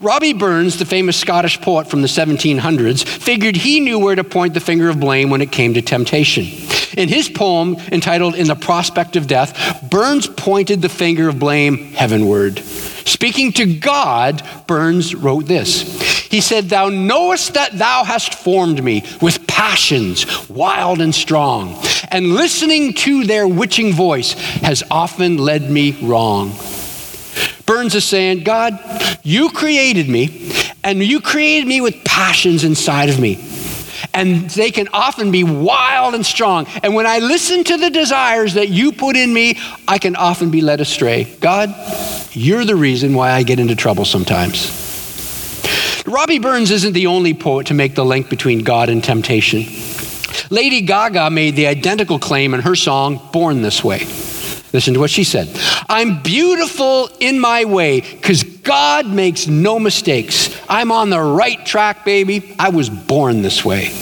Robbie 0.00 0.32
Burns, 0.32 0.78
the 0.78 0.84
famous 0.84 1.16
Scottish 1.16 1.60
poet 1.60 1.86
from 1.88 2.02
the 2.02 2.08
1700s, 2.08 3.06
figured 3.06 3.56
he 3.56 3.80
knew 3.80 3.98
where 3.98 4.16
to 4.16 4.24
point 4.24 4.52
the 4.52 4.60
finger 4.60 4.88
of 4.88 4.98
blame 4.98 5.30
when 5.30 5.40
it 5.40 5.52
came 5.52 5.74
to 5.74 5.82
temptation. 5.82 6.46
In 6.96 7.08
his 7.08 7.28
poem 7.28 7.76
entitled 7.90 8.34
In 8.34 8.48
the 8.48 8.54
Prospect 8.54 9.16
of 9.16 9.26
Death, 9.26 9.88
Burns 9.88 10.26
pointed 10.26 10.82
the 10.82 10.88
finger 10.88 11.28
of 11.28 11.38
blame 11.38 11.92
heavenward. 11.92 12.58
Speaking 12.58 13.52
to 13.52 13.78
God, 13.78 14.42
Burns 14.66 15.14
wrote 15.14 15.46
this. 15.46 16.00
He 16.30 16.40
said, 16.40 16.68
Thou 16.68 16.88
knowest 16.88 17.54
that 17.54 17.72
thou 17.72 18.04
hast 18.04 18.34
formed 18.34 18.82
me 18.82 19.04
with 19.20 19.46
passions 19.46 20.48
wild 20.48 21.00
and 21.00 21.14
strong, 21.14 21.76
and 22.10 22.34
listening 22.34 22.94
to 22.94 23.24
their 23.24 23.46
witching 23.46 23.92
voice 23.92 24.32
has 24.62 24.82
often 24.90 25.36
led 25.36 25.70
me 25.70 25.92
wrong. 26.02 26.52
Burns 27.66 27.94
is 27.94 28.04
saying, 28.04 28.44
God, 28.44 28.78
you 29.22 29.50
created 29.50 30.08
me, 30.08 30.52
and 30.84 31.02
you 31.02 31.20
created 31.20 31.68
me 31.68 31.80
with 31.80 32.04
passions 32.04 32.64
inside 32.64 33.08
of 33.08 33.20
me. 33.20 33.36
And 34.14 34.50
they 34.50 34.70
can 34.70 34.88
often 34.92 35.30
be 35.30 35.42
wild 35.42 36.14
and 36.14 36.24
strong. 36.24 36.66
And 36.82 36.94
when 36.94 37.06
I 37.06 37.18
listen 37.18 37.64
to 37.64 37.78
the 37.78 37.90
desires 37.90 38.54
that 38.54 38.68
you 38.68 38.92
put 38.92 39.16
in 39.16 39.32
me, 39.32 39.58
I 39.88 39.98
can 39.98 40.16
often 40.16 40.50
be 40.50 40.60
led 40.60 40.80
astray. 40.80 41.24
God, 41.40 41.74
you're 42.32 42.64
the 42.64 42.76
reason 42.76 43.14
why 43.14 43.32
I 43.32 43.42
get 43.42 43.58
into 43.58 43.74
trouble 43.74 44.04
sometimes. 44.04 44.80
Robbie 46.06 46.40
Burns 46.40 46.70
isn't 46.70 46.92
the 46.92 47.06
only 47.06 47.32
poet 47.32 47.68
to 47.68 47.74
make 47.74 47.94
the 47.94 48.04
link 48.04 48.28
between 48.28 48.64
God 48.64 48.88
and 48.88 49.02
temptation. 49.02 49.64
Lady 50.50 50.82
Gaga 50.82 51.30
made 51.30 51.56
the 51.56 51.66
identical 51.66 52.18
claim 52.18 52.52
in 52.52 52.60
her 52.60 52.74
song, 52.74 53.30
Born 53.32 53.62
This 53.62 53.82
Way. 53.82 54.00
Listen 54.72 54.94
to 54.94 55.00
what 55.00 55.10
she 55.10 55.24
said 55.24 55.48
I'm 55.88 56.22
beautiful 56.22 57.10
in 57.20 57.38
my 57.38 57.64
way 57.64 58.00
because 58.00 58.42
God 58.62 59.06
makes 59.06 59.46
no 59.46 59.78
mistakes. 59.78 60.56
I'm 60.68 60.92
on 60.92 61.10
the 61.10 61.20
right 61.20 61.64
track, 61.66 62.04
baby. 62.04 62.54
I 62.58 62.68
was 62.68 62.88
born 62.88 63.42
this 63.42 63.64
way. 63.64 63.92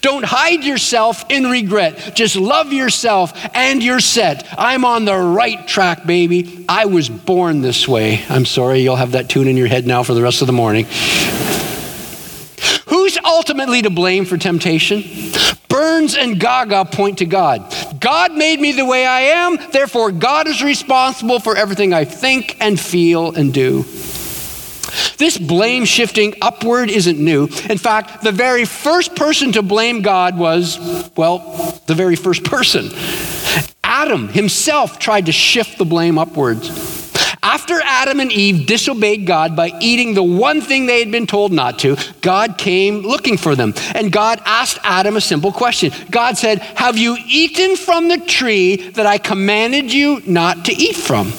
Don't 0.00 0.24
hide 0.24 0.64
yourself 0.64 1.24
in 1.28 1.44
regret. 1.44 2.12
Just 2.14 2.36
love 2.36 2.72
yourself 2.72 3.32
and 3.54 3.82
you're 3.82 4.00
set. 4.00 4.48
I'm 4.56 4.84
on 4.84 5.04
the 5.04 5.16
right 5.16 5.66
track, 5.68 6.06
baby. 6.06 6.64
I 6.68 6.86
was 6.86 7.08
born 7.08 7.60
this 7.60 7.86
way. 7.86 8.24
I'm 8.28 8.46
sorry, 8.46 8.80
you'll 8.80 8.96
have 8.96 9.12
that 9.12 9.28
tune 9.28 9.46
in 9.46 9.56
your 9.56 9.68
head 9.68 9.86
now 9.86 10.02
for 10.02 10.14
the 10.14 10.22
rest 10.22 10.40
of 10.40 10.46
the 10.46 10.52
morning. 10.54 10.86
Who's 13.10 13.18
ultimately 13.24 13.82
to 13.82 13.90
blame 13.90 14.24
for 14.24 14.38
temptation? 14.38 15.02
Burns 15.66 16.16
and 16.16 16.38
Gaga 16.38 16.84
point 16.84 17.18
to 17.18 17.26
God. 17.26 17.74
God 17.98 18.34
made 18.34 18.60
me 18.60 18.70
the 18.70 18.84
way 18.84 19.04
I 19.04 19.20
am, 19.20 19.58
therefore, 19.72 20.12
God 20.12 20.46
is 20.46 20.62
responsible 20.62 21.40
for 21.40 21.56
everything 21.56 21.92
I 21.92 22.04
think 22.04 22.56
and 22.60 22.78
feel 22.78 23.34
and 23.34 23.52
do. 23.52 23.82
This 25.18 25.38
blame 25.38 25.86
shifting 25.86 26.34
upward 26.40 26.88
isn't 26.88 27.18
new. 27.18 27.48
In 27.68 27.78
fact, 27.78 28.22
the 28.22 28.30
very 28.30 28.64
first 28.64 29.16
person 29.16 29.50
to 29.52 29.62
blame 29.62 30.02
God 30.02 30.38
was, 30.38 30.78
well, 31.16 31.80
the 31.86 31.96
very 31.96 32.14
first 32.14 32.44
person. 32.44 32.90
Adam 33.82 34.28
himself 34.28 35.00
tried 35.00 35.26
to 35.26 35.32
shift 35.32 35.78
the 35.78 35.84
blame 35.84 36.16
upwards. 36.16 36.89
After 37.60 37.82
Adam 37.82 38.20
and 38.20 38.32
Eve 38.32 38.64
disobeyed 38.64 39.26
God 39.26 39.54
by 39.54 39.70
eating 39.82 40.14
the 40.14 40.22
one 40.22 40.62
thing 40.62 40.86
they 40.86 40.98
had 40.98 41.12
been 41.12 41.26
told 41.26 41.52
not 41.52 41.78
to, 41.80 41.98
God 42.22 42.56
came 42.56 43.00
looking 43.00 43.36
for 43.36 43.54
them. 43.54 43.74
And 43.94 44.10
God 44.10 44.40
asked 44.46 44.78
Adam 44.82 45.14
a 45.18 45.20
simple 45.20 45.52
question. 45.52 45.92
God 46.10 46.38
said, 46.38 46.60
Have 46.60 46.96
you 46.96 47.18
eaten 47.26 47.76
from 47.76 48.08
the 48.08 48.16
tree 48.16 48.76
that 48.92 49.04
I 49.04 49.18
commanded 49.18 49.92
you 49.92 50.22
not 50.24 50.64
to 50.64 50.72
eat 50.72 50.96
from? 50.96 51.34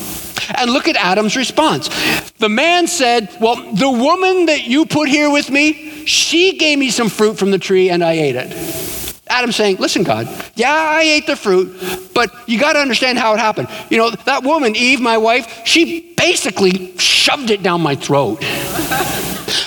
And 0.54 0.72
look 0.72 0.88
at 0.88 0.96
Adam's 0.96 1.36
response. 1.36 1.90
The 2.34 2.50
man 2.50 2.86
said, 2.86 3.36
Well, 3.42 3.56
the 3.74 3.90
woman 3.90 4.46
that 4.46 4.66
you 4.66 4.86
put 4.86 5.10
here 5.10 5.32
with 5.32 5.50
me, 5.50 6.06
she 6.06 6.56
gave 6.60 6.78
me 6.78 6.92
some 6.92 7.10
fruit 7.10 7.40
from 7.40 7.50
the 7.50 7.58
tree 7.58 7.90
and 7.90 8.04
I 8.04 8.12
ate 8.12 8.36
it. 8.36 9.01
Adam 9.32 9.52
saying, 9.52 9.78
Listen, 9.78 10.04
God, 10.04 10.28
yeah, 10.56 10.74
I 10.74 11.02
ate 11.04 11.26
the 11.26 11.36
fruit, 11.36 11.74
but 12.14 12.32
you 12.48 12.60
got 12.60 12.74
to 12.74 12.80
understand 12.80 13.18
how 13.18 13.34
it 13.34 13.40
happened. 13.40 13.70
You 13.90 13.98
know, 13.98 14.12
that 14.12 14.44
woman, 14.44 14.76
Eve, 14.76 15.00
my 15.00 15.18
wife, 15.18 15.66
she 15.66 16.14
basically 16.18 16.96
shoved 16.98 17.50
it 17.50 17.64
down 17.64 17.82
my 17.82 17.96
throat. 17.96 18.44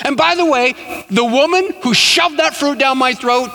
and 0.05 0.15
by 0.15 0.35
the 0.35 0.45
way, 0.45 0.73
the 1.09 1.25
woman 1.25 1.73
who 1.81 1.93
shoved 1.93 2.37
that 2.37 2.55
fruit 2.55 2.77
down 2.77 2.97
my 2.99 3.13
throat, 3.15 3.49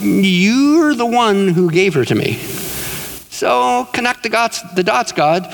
you're 0.00 0.94
the 0.94 1.06
one 1.06 1.48
who 1.48 1.70
gave 1.70 1.94
her 1.94 2.04
to 2.04 2.14
me. 2.14 2.34
So 3.30 3.88
connect 3.92 4.22
the 4.22 4.28
dots, 4.28 4.62
the 4.74 4.84
dots, 4.84 5.12
God. 5.12 5.50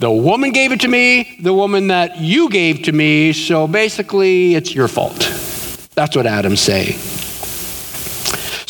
The 0.00 0.10
woman 0.10 0.50
gave 0.50 0.72
it 0.72 0.80
to 0.80 0.88
me, 0.88 1.38
the 1.40 1.54
woman 1.54 1.86
that 1.86 2.18
you 2.18 2.50
gave 2.50 2.82
to 2.82 2.92
me, 2.92 3.32
so 3.32 3.66
basically 3.68 4.54
it's 4.54 4.74
your 4.74 4.88
fault. 4.88 5.20
That's 5.94 6.16
what 6.16 6.26
Adam's 6.26 6.60
saying. 6.60 6.98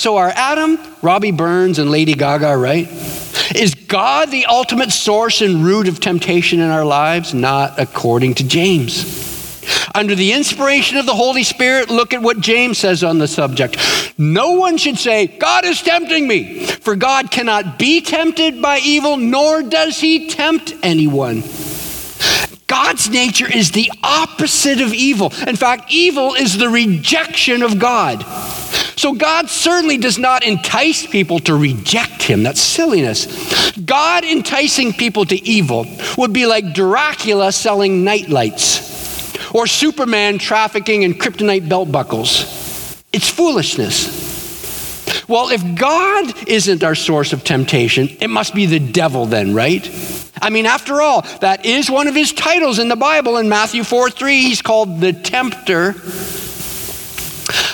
So 0.02 0.16
are 0.16 0.32
Adam, 0.34 0.80
Robbie 1.00 1.30
Burns, 1.30 1.78
and 1.78 1.88
Lady 1.88 2.14
Gaga 2.14 2.56
right? 2.56 2.88
Is 3.54 3.76
God 3.76 4.32
the 4.32 4.46
ultimate 4.46 4.90
source 4.90 5.40
and 5.42 5.64
root 5.64 5.86
of 5.86 6.00
temptation 6.00 6.58
in 6.58 6.70
our 6.70 6.84
lives? 6.84 7.34
Not 7.34 7.78
according 7.78 8.34
to 8.34 8.44
James. 8.48 9.22
Under 9.94 10.16
the 10.16 10.32
inspiration 10.32 10.96
of 10.96 11.06
the 11.06 11.14
Holy 11.14 11.44
Spirit, 11.44 11.88
look 11.88 12.12
at 12.14 12.20
what 12.20 12.40
James 12.40 12.78
says 12.78 13.04
on 13.04 13.18
the 13.18 13.28
subject. 13.28 13.76
No 14.18 14.54
one 14.54 14.76
should 14.76 14.98
say, 14.98 15.28
God 15.28 15.64
is 15.64 15.80
tempting 15.80 16.26
me, 16.26 16.66
for 16.66 16.96
God 16.96 17.30
cannot 17.30 17.78
be 17.78 18.00
tempted 18.00 18.60
by 18.60 18.80
evil, 18.80 19.16
nor 19.16 19.62
does 19.62 20.00
he 20.00 20.26
tempt 20.26 20.74
anyone. 20.82 21.44
God's 22.72 23.10
nature 23.10 23.52
is 23.52 23.72
the 23.72 23.92
opposite 24.02 24.80
of 24.80 24.94
evil. 24.94 25.30
In 25.46 25.56
fact, 25.56 25.92
evil 25.92 26.32
is 26.32 26.56
the 26.56 26.70
rejection 26.70 27.62
of 27.62 27.78
God. 27.78 28.22
So 28.96 29.12
God 29.12 29.50
certainly 29.50 29.98
does 29.98 30.16
not 30.16 30.42
entice 30.42 31.06
people 31.06 31.38
to 31.40 31.54
reject 31.54 32.22
him. 32.22 32.42
That's 32.42 32.62
silliness. 32.62 33.78
God 33.84 34.24
enticing 34.24 34.94
people 34.94 35.26
to 35.26 35.36
evil 35.46 35.84
would 36.16 36.32
be 36.32 36.46
like 36.46 36.72
Dracula 36.72 37.52
selling 37.52 38.04
nightlights 38.04 39.54
or 39.54 39.66
Superman 39.66 40.38
trafficking 40.38 41.02
in 41.02 41.12
kryptonite 41.12 41.68
belt 41.68 41.92
buckles. 41.92 43.02
It's 43.12 43.28
foolishness. 43.28 44.31
Well, 45.28 45.50
if 45.50 45.62
God 45.74 46.48
isn't 46.48 46.82
our 46.82 46.94
source 46.94 47.32
of 47.32 47.44
temptation, 47.44 48.08
it 48.20 48.28
must 48.28 48.54
be 48.54 48.66
the 48.66 48.80
devil 48.80 49.26
then, 49.26 49.54
right? 49.54 49.88
I 50.40 50.50
mean, 50.50 50.66
after 50.66 51.00
all, 51.00 51.22
that 51.40 51.64
is 51.64 51.88
one 51.88 52.08
of 52.08 52.14
his 52.14 52.32
titles 52.32 52.78
in 52.78 52.88
the 52.88 52.96
Bible. 52.96 53.36
In 53.36 53.48
Matthew 53.48 53.84
4 53.84 54.10
3, 54.10 54.42
he's 54.42 54.62
called 54.62 55.00
the 55.00 55.12
tempter. 55.12 55.94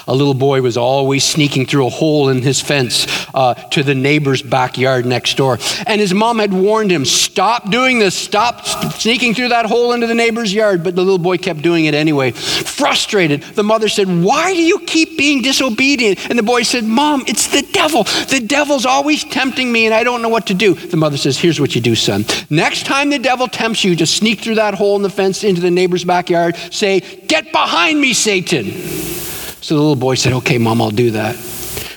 A 0.08 0.14
little 0.14 0.34
boy 0.34 0.62
was 0.62 0.76
always 0.76 1.22
sneaking 1.22 1.66
through 1.66 1.86
a 1.86 1.90
hole 1.90 2.30
in 2.30 2.40
his 2.40 2.60
fence, 2.60 3.06
uh, 3.34 3.52
to 3.54 3.82
the 3.82 3.94
neighbor's 3.94 4.40
backyard 4.40 5.04
next 5.04 5.36
door. 5.36 5.58
And 5.86 6.00
his 6.00 6.14
mom 6.14 6.38
had 6.38 6.52
warned 6.52 6.90
him, 6.90 7.04
stop 7.04 7.70
doing 7.70 7.98
this, 7.98 8.14
stop 8.14 8.64
sneaking 8.94 9.34
through 9.34 9.50
that 9.50 9.66
hole 9.66 9.92
into 9.92 10.06
the 10.06 10.14
neighbor's 10.14 10.52
yard. 10.52 10.82
But 10.82 10.96
the 10.96 11.02
little 11.02 11.18
boy 11.18 11.36
kept 11.36 11.60
doing 11.60 11.84
it 11.84 11.94
anyway. 11.94 12.30
Frustrated, 12.32 13.42
the 13.42 13.62
mother 13.62 13.88
said, 13.88 14.08
Why 14.08 14.54
do 14.54 14.62
you 14.62 14.80
keep 14.80 15.18
being 15.18 15.42
disobedient? 15.42 16.30
And 16.30 16.38
the 16.38 16.42
boy 16.42 16.62
said, 16.62 16.84
Mom, 16.84 17.24
it's 17.26 17.48
the 17.48 17.62
devil. 17.72 18.04
The 18.04 18.42
devil's 18.44 18.86
always 18.86 19.24
tempting 19.24 19.70
me 19.70 19.84
and 19.84 19.94
I 19.94 20.04
don't 20.04 20.22
know 20.22 20.30
what 20.30 20.46
to 20.46 20.54
do. 20.54 20.72
The 20.74 20.96
mother 20.96 21.18
says, 21.18 21.38
Here's 21.38 21.60
what 21.60 21.74
you 21.74 21.82
do, 21.82 21.94
son. 21.94 22.24
Next 22.48 22.86
time 22.86 23.10
the 23.10 23.18
devil 23.18 23.46
tempts 23.46 23.84
you 23.84 23.94
to 23.96 24.06
sneak 24.06 24.40
through 24.40 24.54
that 24.54 24.74
hole 24.74 24.96
in 24.96 25.02
the 25.02 25.10
fence 25.10 25.44
into 25.44 25.60
the 25.60 25.70
neighbor's 25.70 26.04
backyard, 26.04 26.56
say, 26.70 27.00
Get 27.00 27.52
behind 27.52 28.00
me, 28.00 28.14
Satan. 28.14 29.27
So 29.60 29.74
the 29.74 29.80
little 29.80 29.96
boy 29.96 30.14
said, 30.14 30.32
Okay, 30.32 30.58
mom, 30.58 30.80
I'll 30.80 30.90
do 30.90 31.12
that. 31.12 31.36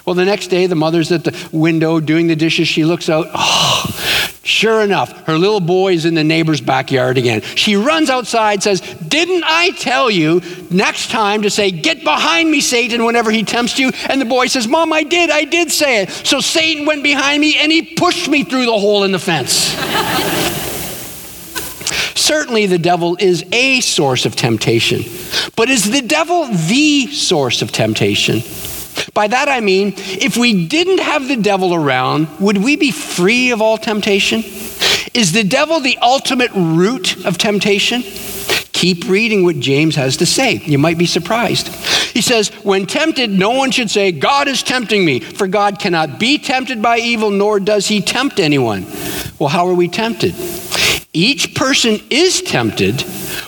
Well, 0.06 0.16
the 0.16 0.26
next 0.26 0.48
day, 0.48 0.66
the 0.66 0.76
mother's 0.76 1.12
at 1.12 1.24
the 1.24 1.50
window 1.52 2.00
doing 2.00 2.28
the 2.28 2.36
dishes. 2.36 2.68
She 2.68 2.86
looks 2.86 3.10
out. 3.10 3.28
Oh, 3.34 4.30
sure 4.44 4.82
enough, 4.82 5.26
her 5.28 5.38
little 5.38 5.60
boy's 5.60 6.06
in 6.06 6.16
the 6.16 6.24
neighbor's 6.24 6.60
backyard 6.60 7.18
again. 7.20 7.42
She 7.42 7.76
runs 7.76 8.10
outside, 8.10 8.64
says, 8.64 8.82
Didn't 8.82 9.44
I 9.46 9.70
tell 9.72 10.10
you 10.10 10.42
next 10.72 11.12
time 11.12 11.44
to 11.44 11.50
say, 11.50 11.70
Get 11.70 12.04
behind 12.04 12.50
me, 12.50 12.62
Satan, 12.62 13.06
whenever 13.06 13.32
he 13.32 13.44
tempts 13.44 13.78
you? 13.78 13.92
And 14.10 14.20
the 14.20 14.26
boy 14.26 14.48
says, 14.48 14.68
Mom, 14.68 14.92
I 14.92 15.04
did. 15.04 15.30
I 15.30 15.44
did 15.44 15.72
say 15.72 16.02
it. 16.02 16.10
So 16.10 16.40
Satan 16.40 16.86
went 16.86 17.04
behind 17.04 17.40
me 17.40 17.58
and 17.60 17.72
he 17.72 17.84
pushed 17.96 18.28
me 18.28 18.44
through 18.44 18.66
the 18.66 18.78
hole 18.78 19.04
in 19.04 19.12
the 19.12 19.20
fence. 19.20 19.76
Certainly, 22.32 22.68
the 22.68 22.78
devil 22.78 23.18
is 23.20 23.44
a 23.52 23.82
source 23.82 24.26
of 24.26 24.38
temptation, 24.38 25.02
but 25.58 25.70
is 25.70 25.92
the 25.92 26.02
devil 26.02 26.48
the 26.48 27.08
source 27.08 27.62
of 27.62 27.74
temptation? 27.74 28.42
By 29.14 29.28
that 29.28 29.50
I 29.50 29.60
mean, 29.60 29.96
if 29.98 30.38
we 30.38 30.66
didn't 30.66 31.02
have 31.02 31.28
the 31.28 31.36
devil 31.36 31.76
around, 31.76 32.30
would 32.40 32.56
we 32.56 32.78
be 32.78 32.90
free 32.90 33.52
of 33.52 33.62
all 33.62 33.78
temptation? 33.78 34.44
Is 35.14 35.34
the 35.34 35.44
devil 35.44 35.82
the 35.82 35.98
ultimate 35.98 36.52
root 36.54 37.26
of 37.26 37.38
temptation? 37.38 38.02
Keep 38.02 39.10
reading 39.10 39.44
what 39.44 39.60
James 39.60 39.98
has 39.98 40.16
to 40.18 40.26
say. 40.26 40.54
You 40.54 40.78
might 40.78 40.98
be 40.98 41.08
surprised. 41.08 41.68
He 42.14 42.22
says, 42.22 42.48
When 42.64 42.86
tempted, 42.86 43.30
no 43.30 43.52
one 43.52 43.72
should 43.72 43.90
say, 43.90 44.14
God 44.14 44.48
is 44.48 44.64
tempting 44.64 45.04
me, 45.04 45.20
for 45.20 45.48
God 45.48 45.80
cannot 45.80 46.18
be 46.18 46.38
tempted 46.38 46.82
by 46.82 47.00
evil, 47.00 47.30
nor 47.30 47.60
does 47.60 47.88
he 47.88 48.00
tempt 48.00 48.40
anyone. 48.40 48.86
Well, 49.38 49.50
how 49.50 49.68
are 49.68 49.74
we 49.74 49.90
tempted? 49.90 50.34
Each 51.14 51.54
person 51.56 52.00
is 52.10 52.42
tempted 52.42 53.02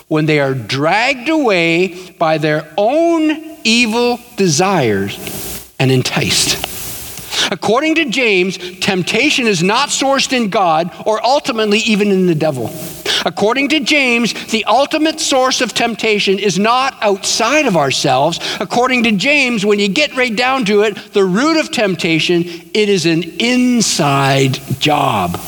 when 0.10 0.26
they 0.26 0.40
are 0.40 0.54
dragged 0.54 1.30
away 1.30 2.12
by 2.20 2.38
their 2.38 2.70
own 2.78 3.58
evil 3.64 4.20
desires 4.36 5.72
and 5.80 5.90
enticed. 5.90 6.72
According 7.52 7.96
to 7.96 8.06
James, 8.10 8.58
temptation 8.80 9.48
is 9.48 9.64
not 9.64 9.90
sourced 9.90 10.34
in 10.34 10.50
God 10.50 10.92
or 11.06 11.24
ultimately 11.26 11.80
even 11.80 12.10
in 12.12 12.26
the 12.28 12.36
devil. 12.36 12.70
According 13.26 13.70
to 13.70 13.80
James, 13.80 14.34
the 14.52 14.66
ultimate 14.66 15.22
source 15.22 15.62
of 15.62 15.74
temptation 15.74 16.40
is 16.40 16.60
not 16.60 16.98
outside 17.02 17.66
of 17.66 17.78
ourselves. 17.78 18.40
According 18.60 19.04
to 19.04 19.14
James, 19.14 19.66
when 19.66 19.80
you 19.80 19.88
get 19.88 20.16
right 20.18 20.36
down 20.36 20.66
to 20.66 20.82
it, 20.82 20.96
the 21.14 21.24
root 21.24 21.58
of 21.58 21.72
temptation, 21.72 22.44
it 22.74 22.90
is 22.90 23.06
an 23.06 23.24
inside 23.40 24.60
job. 24.80 25.40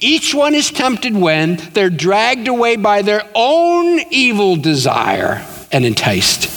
Each 0.00 0.34
one 0.34 0.54
is 0.54 0.70
tempted 0.70 1.14
when 1.14 1.56
they're 1.72 1.90
dragged 1.90 2.48
away 2.48 2.76
by 2.76 3.02
their 3.02 3.22
own 3.34 4.00
evil 4.10 4.56
desire 4.56 5.44
and 5.72 5.84
enticed. 5.84 6.48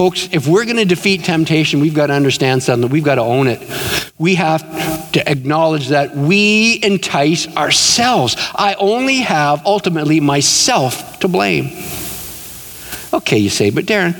Folks, 0.00 0.28
if 0.32 0.46
we're 0.46 0.64
going 0.64 0.76
to 0.76 0.84
defeat 0.84 1.24
temptation, 1.24 1.80
we've 1.80 1.94
got 1.94 2.06
to 2.06 2.14
understand 2.14 2.62
something. 2.62 2.88
We've 2.88 3.04
got 3.04 3.16
to 3.16 3.22
own 3.22 3.48
it. 3.48 3.60
We 4.18 4.36
have 4.36 5.12
to 5.12 5.30
acknowledge 5.30 5.88
that 5.88 6.16
we 6.16 6.80
entice 6.82 7.46
ourselves. 7.56 8.36
I 8.54 8.74
only 8.78 9.18
have 9.18 9.66
ultimately 9.66 10.20
myself 10.20 11.18
to 11.20 11.28
blame. 11.28 11.70
Okay, 13.12 13.38
you 13.38 13.50
say, 13.50 13.70
but 13.70 13.86
Darin, 13.86 14.14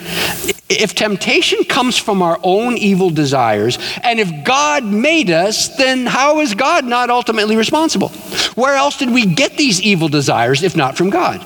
if 0.69 0.95
temptation 0.95 1.65
comes 1.65 1.97
from 1.97 2.23
our 2.23 2.39
own 2.43 2.77
evil 2.77 3.11
desires, 3.11 3.79
and 4.03 4.19
if 4.19 4.45
God 4.45 4.85
made 4.85 5.31
us, 5.31 5.77
then 5.77 6.07
how 6.07 6.41
is 6.41 6.55
God 6.55 6.85
not 6.85 7.11
ultimately 7.11 7.57
responsible? 7.57 8.09
Where 8.55 8.75
else 8.75 8.97
did 8.97 9.11
we 9.11 9.27
get 9.27 9.57
these 9.57 9.81
evil 9.81 10.09
desires 10.09 10.63
if 10.63 10.77
not 10.77 10.97
from 10.97 11.11
God? 11.11 11.41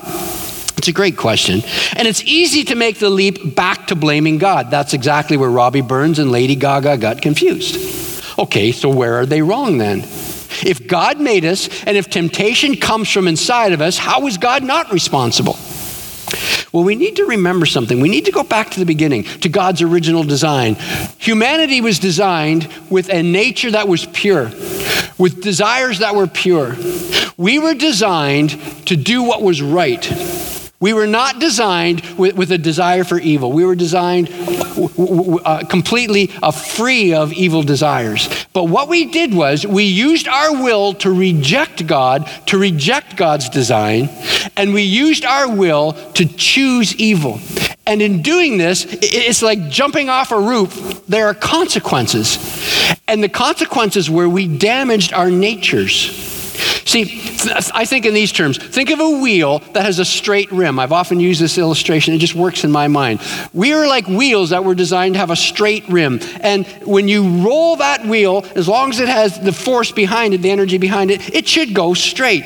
It's 0.77 0.87
a 0.87 0.93
great 0.93 1.17
question. 1.17 1.61
And 1.95 2.07
it's 2.07 2.23
easy 2.23 2.63
to 2.65 2.75
make 2.75 2.99
the 2.99 3.09
leap 3.09 3.55
back 3.55 3.87
to 3.87 3.95
blaming 3.95 4.37
God. 4.37 4.69
That's 4.69 4.93
exactly 4.93 5.37
where 5.37 5.49
Robbie 5.49 5.81
Burns 5.81 6.19
and 6.19 6.31
Lady 6.31 6.55
Gaga 6.55 6.97
got 6.97 7.21
confused. 7.21 7.75
Okay, 8.37 8.71
so 8.71 8.89
where 8.89 9.15
are 9.15 9.25
they 9.25 9.41
wrong 9.41 9.77
then? 9.77 9.99
If 10.63 10.87
God 10.87 11.19
made 11.19 11.45
us, 11.45 11.69
and 11.83 11.97
if 11.97 12.09
temptation 12.09 12.75
comes 12.75 13.09
from 13.09 13.27
inside 13.27 13.73
of 13.73 13.81
us, 13.81 13.97
how 13.97 14.27
is 14.27 14.37
God 14.37 14.63
not 14.63 14.91
responsible? 14.91 15.57
Well, 16.75 16.83
we 16.83 16.95
need 16.97 17.15
to 17.15 17.25
remember 17.25 17.65
something. 17.65 18.01
We 18.01 18.09
need 18.09 18.25
to 18.25 18.33
go 18.33 18.43
back 18.43 18.71
to 18.71 18.81
the 18.81 18.85
beginning, 18.85 19.23
to 19.23 19.47
God's 19.47 19.81
original 19.81 20.25
design. 20.25 20.75
Humanity 21.19 21.79
was 21.79 21.99
designed 21.99 22.67
with 22.89 23.07
a 23.07 23.23
nature 23.23 23.71
that 23.71 23.87
was 23.87 24.05
pure, 24.07 24.51
with 25.17 25.41
desires 25.41 25.99
that 25.99 26.15
were 26.15 26.27
pure. 26.27 26.75
We 27.37 27.59
were 27.59 27.75
designed 27.75 28.59
to 28.87 28.97
do 28.97 29.23
what 29.23 29.41
was 29.41 29.61
right. 29.61 30.03
We 30.79 30.91
were 30.91 31.07
not 31.07 31.39
designed 31.39 32.01
with, 32.17 32.35
with, 32.35 32.51
a 32.51 32.57
desire 32.57 33.05
for 33.05 33.17
evil. 33.17 33.51
We 33.53 33.65
were 33.65 33.75
designed 33.75 34.29
uh, 34.31 35.63
completely 35.69 36.29
uh, 36.43 36.51
free 36.51 37.13
of 37.13 37.31
evil 37.31 37.63
desires. 37.63 38.27
But 38.51 38.65
what 38.65 38.89
we 38.89 39.05
did 39.05 39.33
was 39.33 39.65
we 39.65 39.85
used 39.85 40.27
our 40.27 40.51
will 40.51 40.93
to 40.95 41.11
reject 41.11 41.87
God, 41.87 42.29
to 42.47 42.57
reject 42.57 43.15
God's 43.15 43.47
design, 43.47 44.09
and 44.57 44.73
we 44.73 44.81
used 44.81 45.23
our 45.23 45.49
will 45.49 45.93
to 46.13 46.25
choose 46.25 46.93
evil. 46.97 47.39
And 47.87 48.01
in 48.01 48.21
doing 48.21 48.57
this, 48.57 48.85
it's 48.89 49.41
like 49.41 49.69
jumping 49.69 50.09
off 50.09 50.31
a 50.31 50.39
roof. 50.39 51.05
There 51.07 51.27
are 51.27 51.33
consequences. 51.33 52.37
And 53.07 53.23
the 53.23 53.29
consequences 53.29 54.09
were 54.09 54.27
we 54.27 54.57
damaged 54.57 55.13
our 55.13 55.29
natures. 55.31 56.34
See, 56.85 57.21
I 57.73 57.85
think 57.85 58.05
in 58.05 58.13
these 58.13 58.31
terms. 58.31 58.57
Think 58.57 58.89
of 58.89 58.99
a 58.99 59.09
wheel 59.19 59.59
that 59.73 59.85
has 59.85 59.99
a 59.99 60.05
straight 60.05 60.51
rim. 60.51 60.79
I've 60.79 60.91
often 60.91 61.19
used 61.19 61.41
this 61.41 61.57
illustration, 61.57 62.13
it 62.13 62.19
just 62.19 62.35
works 62.35 62.63
in 62.63 62.71
my 62.71 62.87
mind. 62.87 63.21
We 63.53 63.73
are 63.73 63.87
like 63.87 64.07
wheels 64.07 64.51
that 64.51 64.63
were 64.63 64.75
designed 64.75 65.15
to 65.15 65.19
have 65.19 65.31
a 65.31 65.35
straight 65.35 65.87
rim. 65.89 66.19
And 66.41 66.65
when 66.85 67.07
you 67.07 67.43
roll 67.43 67.75
that 67.77 68.05
wheel, 68.05 68.45
as 68.55 68.67
long 68.67 68.89
as 68.89 68.99
it 68.99 69.09
has 69.09 69.39
the 69.39 69.51
force 69.51 69.91
behind 69.91 70.33
it, 70.33 70.41
the 70.41 70.51
energy 70.51 70.77
behind 70.77 71.11
it, 71.11 71.33
it 71.33 71.47
should 71.47 71.73
go 71.73 71.93
straight. 71.93 72.45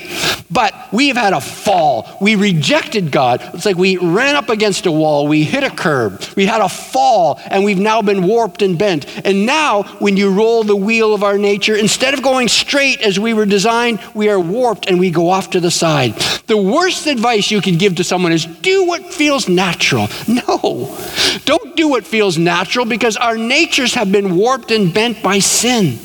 But 0.50 0.74
we 0.92 1.08
have 1.08 1.16
had 1.16 1.32
a 1.32 1.40
fall. 1.40 2.18
We 2.20 2.34
rejected 2.34 3.12
God. 3.12 3.40
It's 3.54 3.66
like 3.66 3.76
we 3.76 3.96
ran 3.98 4.34
up 4.34 4.48
against 4.48 4.86
a 4.86 4.92
wall, 4.92 5.28
we 5.28 5.44
hit 5.44 5.62
a 5.62 5.70
curb, 5.70 6.22
we 6.36 6.46
had 6.46 6.60
a 6.60 6.68
fall, 6.68 7.40
and 7.46 7.64
we've 7.64 7.78
now 7.78 8.02
been 8.02 8.26
warped 8.26 8.62
and 8.62 8.78
bent. 8.78 9.06
And 9.24 9.46
now, 9.46 9.84
when 10.00 10.16
you 10.16 10.32
roll 10.32 10.64
the 10.64 10.76
wheel 10.76 11.14
of 11.14 11.22
our 11.22 11.38
nature, 11.38 11.76
instead 11.76 12.14
of 12.14 12.22
going 12.22 12.48
straight 12.48 13.00
as 13.00 13.18
we 13.20 13.34
were 13.34 13.46
designed, 13.46 13.99
we 14.14 14.28
are 14.28 14.40
warped 14.40 14.86
and 14.88 14.98
we 14.98 15.10
go 15.10 15.30
off 15.30 15.50
to 15.50 15.60
the 15.60 15.70
side. 15.70 16.14
The 16.46 16.56
worst 16.56 17.06
advice 17.06 17.50
you 17.50 17.60
can 17.60 17.78
give 17.78 17.96
to 17.96 18.04
someone 18.04 18.32
is 18.32 18.46
do 18.46 18.86
what 18.86 19.04
feels 19.12 19.48
natural. 19.48 20.08
No, 20.30 20.96
don't 21.44 21.76
do 21.76 21.88
what 21.88 22.06
feels 22.06 22.38
natural 22.38 22.86
because 22.86 23.16
our 23.16 23.36
natures 23.36 23.94
have 23.94 24.10
been 24.10 24.36
warped 24.36 24.70
and 24.70 24.92
bent 24.92 25.22
by 25.22 25.38
sin. 25.38 25.98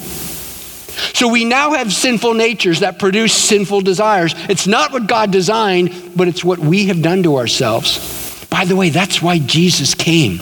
So 1.14 1.28
we 1.28 1.46
now 1.46 1.72
have 1.72 1.94
sinful 1.94 2.34
natures 2.34 2.80
that 2.80 3.00
produce 3.00 3.34
sinful 3.34 3.82
desires. 3.82 4.34
It's 4.50 4.68
not 4.68 4.92
what 4.92 5.08
God 5.08 5.32
designed, 5.32 6.14
but 6.16 6.28
it's 6.28 6.44
what 6.44 6.60
we 6.60 6.88
have 6.88 7.02
done 7.02 7.24
to 7.24 7.38
ourselves. 7.38 8.46
By 8.50 8.66
the 8.66 8.76
way, 8.76 8.90
that's 8.90 9.22
why 9.22 9.40
Jesus 9.40 9.94
came. 9.94 10.40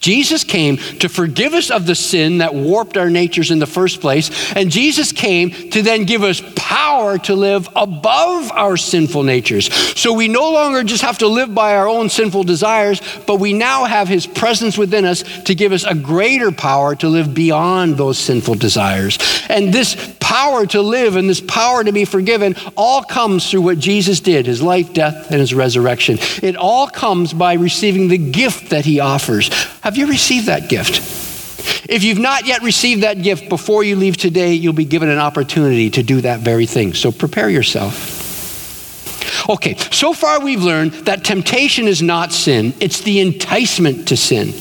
Jesus 0.00 0.44
came 0.44 0.78
to 0.98 1.08
forgive 1.08 1.52
us 1.52 1.70
of 1.70 1.86
the 1.86 1.94
sin 1.94 2.38
that 2.38 2.54
warped 2.54 2.96
our 2.96 3.10
natures 3.10 3.50
in 3.50 3.58
the 3.58 3.66
first 3.66 4.00
place, 4.00 4.30
and 4.54 4.70
Jesus 4.70 5.12
came 5.12 5.50
to 5.70 5.82
then 5.82 6.04
give 6.04 6.22
us 6.22 6.42
power 6.56 7.18
to 7.18 7.34
live 7.34 7.68
above 7.76 8.50
our 8.52 8.76
sinful 8.76 9.22
natures. 9.22 9.72
So 9.98 10.14
we 10.14 10.28
no 10.28 10.50
longer 10.52 10.82
just 10.82 11.02
have 11.02 11.18
to 11.18 11.26
live 11.26 11.54
by 11.54 11.76
our 11.76 11.88
own 11.88 12.08
sinful 12.08 12.44
desires, 12.44 13.00
but 13.26 13.36
we 13.36 13.52
now 13.52 13.84
have 13.84 14.08
his 14.08 14.26
presence 14.26 14.78
within 14.78 15.04
us 15.04 15.22
to 15.42 15.54
give 15.54 15.72
us 15.72 15.84
a 15.84 15.94
greater 15.94 16.50
power 16.50 16.94
to 16.96 17.08
live 17.08 17.34
beyond 17.34 17.96
those 17.96 18.18
sinful 18.18 18.54
desires. 18.54 19.18
And 19.48 19.72
this 19.72 20.16
power 20.20 20.64
to 20.64 20.80
live 20.80 21.16
and 21.16 21.28
this 21.28 21.40
power 21.40 21.82
to 21.82 21.90
be 21.90 22.04
forgiven 22.04 22.54
all 22.76 23.02
comes 23.02 23.50
through 23.50 23.62
what 23.62 23.78
Jesus 23.80 24.20
did 24.20 24.46
his 24.46 24.62
life, 24.62 24.94
death, 24.94 25.32
and 25.32 25.40
his 25.40 25.52
resurrection. 25.52 26.18
It 26.40 26.54
all 26.54 26.86
comes 26.86 27.32
by 27.32 27.54
receiving 27.54 28.06
the 28.06 28.16
gift 28.16 28.70
that 28.70 28.84
he 28.84 29.00
offers. 29.00 29.50
Have 29.90 29.98
you 29.98 30.06
received 30.06 30.46
that 30.46 30.68
gift? 30.68 30.98
If 31.90 32.04
you've 32.04 32.20
not 32.20 32.46
yet 32.46 32.62
received 32.62 33.02
that 33.02 33.22
gift 33.22 33.48
before 33.48 33.82
you 33.82 33.96
leave 33.96 34.16
today, 34.16 34.54
you'll 34.54 34.72
be 34.72 34.84
given 34.84 35.08
an 35.08 35.18
opportunity 35.18 35.90
to 35.90 36.04
do 36.04 36.20
that 36.20 36.38
very 36.38 36.64
thing. 36.64 36.94
So 36.94 37.10
prepare 37.10 37.50
yourself. 37.50 39.48
Okay, 39.48 39.74
so 39.90 40.12
far 40.12 40.38
we've 40.38 40.62
learned 40.62 40.92
that 41.06 41.24
temptation 41.24 41.88
is 41.88 42.02
not 42.02 42.30
sin, 42.30 42.72
it's 42.78 43.00
the 43.00 43.18
enticement 43.18 44.06
to 44.06 44.16
sin. 44.16 44.52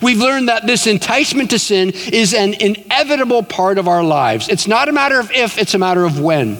We've 0.00 0.20
learned 0.20 0.48
that 0.48 0.66
this 0.66 0.86
enticement 0.86 1.50
to 1.50 1.58
sin 1.58 1.90
is 2.10 2.32
an 2.32 2.54
inevitable 2.54 3.42
part 3.42 3.76
of 3.76 3.88
our 3.88 4.02
lives. 4.02 4.48
It's 4.48 4.66
not 4.66 4.88
a 4.88 4.92
matter 4.92 5.20
of 5.20 5.30
if, 5.32 5.58
it's 5.58 5.74
a 5.74 5.78
matter 5.78 6.06
of 6.06 6.18
when. 6.18 6.56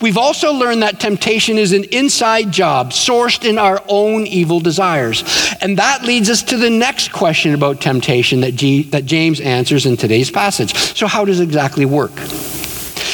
We've 0.00 0.18
also 0.18 0.52
learned 0.52 0.82
that 0.82 1.00
temptation 1.00 1.56
is 1.58 1.72
an 1.72 1.84
inside 1.84 2.52
job 2.52 2.90
sourced 2.90 3.48
in 3.48 3.58
our 3.58 3.82
own 3.88 4.26
evil 4.26 4.60
desires. 4.60 5.24
And 5.60 5.78
that 5.78 6.02
leads 6.02 6.28
us 6.28 6.42
to 6.44 6.56
the 6.56 6.70
next 6.70 7.12
question 7.12 7.54
about 7.54 7.80
temptation 7.80 8.40
that, 8.40 8.54
G- 8.54 8.82
that 8.90 9.06
James 9.06 9.40
answers 9.40 9.86
in 9.86 9.96
today's 9.96 10.30
passage. 10.30 10.74
So, 10.74 11.06
how 11.06 11.24
does 11.24 11.40
it 11.40 11.44
exactly 11.44 11.86
work? 11.86 12.12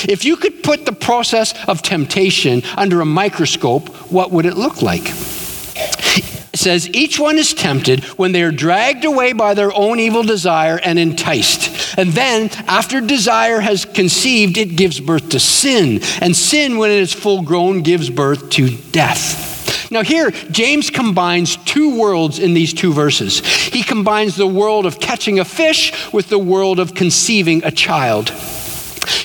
If 0.09 0.25
you 0.25 0.37
could 0.37 0.63
put 0.65 0.85
the 0.85 0.93
process 0.93 1.55
of 1.69 1.83
temptation 1.83 2.63
under 2.77 3.01
a 3.01 3.07
microscope, 3.07 3.89
what 4.11 4.33
would 4.33 4.47
it 4.47 4.57
look 4.57 4.83
like? 4.83 5.13
It 6.53 6.59
says, 6.59 6.89
each 6.91 7.19
one 7.19 7.39
is 7.39 7.55
tempted 7.55 8.05
when 8.19 8.33
they 8.33 8.43
are 8.43 8.51
dragged 8.51 9.05
away 9.05 9.33
by 9.33 9.55
their 9.55 9.73
own 9.73 9.99
evil 9.99 10.23
desire 10.23 10.79
and 10.79 10.99
enticed. 10.99 11.82
And 11.97 12.11
then, 12.13 12.51
after 12.67 13.01
desire 13.01 13.61
has 13.61 13.85
conceived, 13.85 14.57
it 14.59 14.77
gives 14.77 15.01
birth 15.01 15.31
to 15.31 15.41
sin. 15.41 16.01
And 16.21 16.35
sin, 16.35 16.79
when 16.79 16.91
it 16.91 16.99
is 16.99 17.13
full 17.13 17.43
grown, 17.43 17.83
gives 17.83 18.11
birth 18.11 18.51
to 18.51 18.77
death. 18.93 19.91
Now, 19.91 20.03
here, 20.03 20.31
James 20.51 20.89
combines 20.89 21.59
two 21.59 21.99
worlds 21.99 22.39
in 22.39 22.55
these 22.55 22.73
two 22.73 22.95
verses. 22.95 23.41
He 23.41 23.83
combines 23.83 24.37
the 24.37 24.47
world 24.47 24.87
of 24.87 24.99
catching 25.01 25.39
a 25.39 25.45
fish 25.45 26.13
with 26.15 26.31
the 26.31 26.39
world 26.39 26.81
of 26.81 26.95
conceiving 26.95 27.63
a 27.63 27.71
child. 27.71 28.31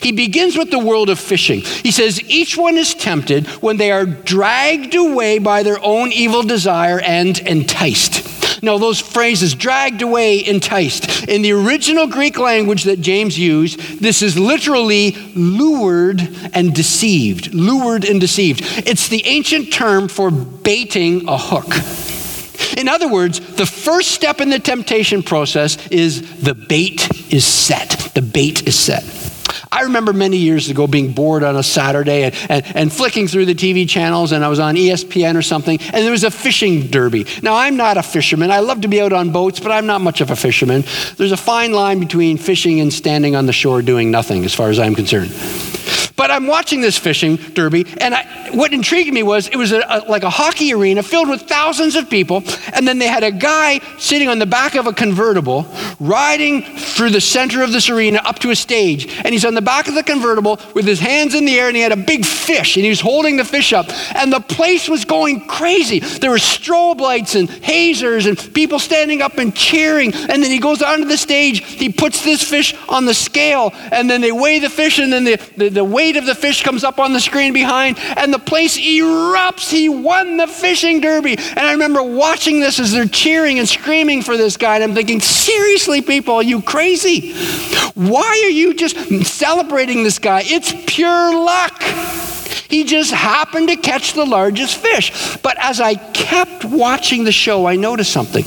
He 0.01 0.11
begins 0.11 0.57
with 0.57 0.69
the 0.69 0.79
world 0.79 1.09
of 1.09 1.19
fishing. 1.19 1.61
He 1.61 1.91
says, 1.91 2.21
Each 2.29 2.57
one 2.57 2.77
is 2.77 2.93
tempted 2.93 3.47
when 3.61 3.77
they 3.77 3.91
are 3.91 4.05
dragged 4.05 4.93
away 4.95 5.39
by 5.39 5.63
their 5.63 5.81
own 5.81 6.11
evil 6.11 6.43
desire 6.43 6.99
and 6.99 7.37
enticed. 7.39 8.36
Now, 8.61 8.77
those 8.77 8.99
phrases, 8.99 9.55
dragged 9.55 10.01
away, 10.01 10.45
enticed, 10.45 11.27
in 11.27 11.41
the 11.41 11.51
original 11.51 12.07
Greek 12.07 12.37
language 12.37 12.83
that 12.83 13.01
James 13.01 13.37
used, 13.37 13.79
this 13.99 14.21
is 14.21 14.37
literally 14.37 15.11
lured 15.35 16.21
and 16.53 16.73
deceived. 16.73 17.53
Lured 17.53 18.05
and 18.05 18.19
deceived. 18.19 18.61
It's 18.87 19.07
the 19.07 19.25
ancient 19.25 19.71
term 19.71 20.07
for 20.07 20.31
baiting 20.31 21.27
a 21.27 21.37
hook. 21.37 21.73
In 22.77 22.87
other 22.87 23.07
words, 23.07 23.39
the 23.55 23.65
first 23.65 24.11
step 24.11 24.41
in 24.41 24.49
the 24.49 24.59
temptation 24.59 25.23
process 25.23 25.77
is 25.87 26.41
the 26.41 26.55
bait 26.55 27.07
is 27.33 27.45
set. 27.45 28.11
The 28.13 28.21
bait 28.21 28.67
is 28.67 28.77
set. 28.77 29.03
I 29.71 29.81
remember 29.83 30.13
many 30.13 30.37
years 30.37 30.69
ago 30.69 30.87
being 30.87 31.13
bored 31.13 31.43
on 31.43 31.55
a 31.55 31.63
Saturday 31.63 32.23
and, 32.23 32.35
and, 32.49 32.75
and, 32.75 32.93
flicking 32.93 33.27
through 33.27 33.45
the 33.45 33.53
TV 33.53 33.87
channels, 33.87 34.31
and 34.31 34.43
I 34.43 34.47
was 34.47 34.59
on 34.59 34.75
ESPN 34.75 35.35
or 35.35 35.41
something, 35.41 35.79
and 35.79 36.03
there 36.03 36.11
was 36.11 36.23
a 36.23 36.31
fishing 36.31 36.87
derby. 36.87 37.25
Now, 37.43 37.55
I'm 37.55 37.77
not 37.77 37.97
a 37.97 38.03
fisherman. 38.03 38.51
I 38.51 38.59
love 38.59 38.81
to 38.81 38.87
be 38.87 39.01
out 39.01 39.13
on 39.13 39.31
boats, 39.31 39.59
but 39.59 39.71
I'm 39.71 39.85
not 39.85 40.01
much 40.01 40.21
of 40.21 40.31
a 40.31 40.35
fisherman. 40.35 40.83
There's 41.17 41.31
a 41.31 41.37
fine 41.37 41.73
line 41.73 41.99
between 41.99 42.37
fishing 42.37 42.79
and 42.79 42.91
standing 42.91 43.35
on 43.35 43.45
the 43.45 43.53
shore 43.53 43.81
doing 43.81 44.09
nothing, 44.09 44.45
as 44.45 44.53
far 44.53 44.69
as 44.69 44.79
I'm 44.79 44.95
concerned. 44.95 45.31
But 46.17 46.31
I'm 46.31 46.47
watching 46.47 46.81
this 46.81 46.97
fishing 46.97 47.35
derby, 47.35 47.85
and 48.01 48.15
I, 48.15 48.49
what 48.51 48.73
intrigued 48.73 49.13
me 49.13 49.21
was 49.21 49.47
it 49.49 49.55
was 49.55 49.71
a, 49.71 49.85
a, 49.87 49.99
like 50.09 50.23
a 50.23 50.31
hockey 50.31 50.73
arena 50.73 51.03
filled 51.03 51.29
with 51.29 51.43
thousands 51.43 51.95
of 51.95 52.09
people, 52.09 52.43
and 52.73 52.87
then 52.87 52.97
they 52.97 53.05
had 53.05 53.23
a 53.23 53.29
guy 53.29 53.79
sitting 53.99 54.27
on 54.27 54.39
the 54.39 54.47
back 54.47 54.73
of 54.73 54.87
a 54.87 54.93
convertible, 54.93 55.67
riding 55.99 56.63
through 56.63 57.11
the 57.11 57.21
center 57.21 57.61
of 57.61 57.71
this 57.71 57.87
arena 57.87 58.19
up 58.25 58.39
to 58.39 58.49
a 58.49 58.55
stage, 58.55 59.07
and 59.23 59.27
he's 59.27 59.45
on 59.45 59.53
the 59.53 59.61
back 59.61 59.87
of 59.87 59.93
the 59.93 60.01
convertible 60.01 60.59
with 60.73 60.85
his 60.85 60.99
hands 60.99 61.35
in 61.35 61.45
the 61.45 61.59
air, 61.59 61.67
and 61.67 61.75
he 61.77 61.83
had 61.83 61.91
a 61.91 61.95
big 61.95 62.25
fish, 62.25 62.77
and 62.77 62.83
he 62.83 62.89
was 62.89 62.99
holding 62.99 63.37
the 63.37 63.45
fish 63.45 63.71
up, 63.71 63.85
and 64.15 64.33
the 64.33 64.39
place 64.39 64.89
was 64.89 65.05
going 65.05 65.45
crazy. 65.45 65.99
There 65.99 66.31
were 66.31 66.37
strobe 66.37 66.99
lights 66.99 67.35
and 67.35 67.47
hazers, 67.47 68.25
and 68.25 68.39
people 68.55 68.79
standing 68.79 69.21
up 69.21 69.37
and 69.37 69.55
cheering, 69.55 70.15
and 70.15 70.41
then 70.41 70.49
he 70.49 70.57
goes 70.57 70.81
onto 70.81 71.05
the 71.05 71.17
stage, 71.17 71.63
he 71.63 71.89
puts 71.89 72.23
this 72.23 72.41
fish 72.41 72.73
on 72.89 73.05
the 73.05 73.13
scale, 73.13 73.71
and 73.91 74.09
then 74.09 74.21
they 74.21 74.31
weigh 74.31 74.57
the 74.57 74.69
fish, 74.69 74.97
and 74.97 75.13
then 75.13 75.23
the, 75.23 75.39
the, 75.55 75.69
the 75.69 75.85
weight 75.85 76.06
of 76.15 76.25
the 76.25 76.35
fish 76.35 76.63
comes 76.63 76.83
up 76.83 76.99
on 76.99 77.13
the 77.13 77.19
screen 77.19 77.53
behind, 77.53 77.99
and 77.99 78.33
the 78.33 78.39
place 78.39 78.77
erupts. 78.77 79.69
He 79.69 79.89
won 79.89 80.37
the 80.37 80.47
fishing 80.47 81.01
derby. 81.01 81.33
And 81.37 81.59
I 81.59 81.71
remember 81.73 82.01
watching 82.01 82.59
this 82.59 82.79
as 82.79 82.91
they're 82.91 83.05
cheering 83.05 83.59
and 83.59 83.67
screaming 83.67 84.21
for 84.21 84.37
this 84.37 84.57
guy, 84.57 84.75
and 84.75 84.83
I'm 84.83 84.93
thinking, 84.93 85.19
seriously, 85.19 86.01
people, 86.01 86.35
are 86.35 86.43
you 86.43 86.61
crazy? 86.61 87.33
Why 87.93 88.41
are 88.45 88.49
you 88.49 88.73
just 88.73 88.97
celebrating 89.25 90.03
this 90.03 90.19
guy? 90.19 90.41
It's 90.45 90.73
pure 90.85 91.33
luck. 91.33 91.81
He 92.69 92.83
just 92.83 93.11
happened 93.11 93.69
to 93.69 93.75
catch 93.77 94.13
the 94.13 94.25
largest 94.25 94.77
fish. 94.77 95.37
But 95.37 95.57
as 95.59 95.79
I 95.79 95.95
kept 95.95 96.65
watching 96.65 97.23
the 97.23 97.31
show, 97.31 97.65
I 97.65 97.75
noticed 97.75 98.11
something. 98.11 98.43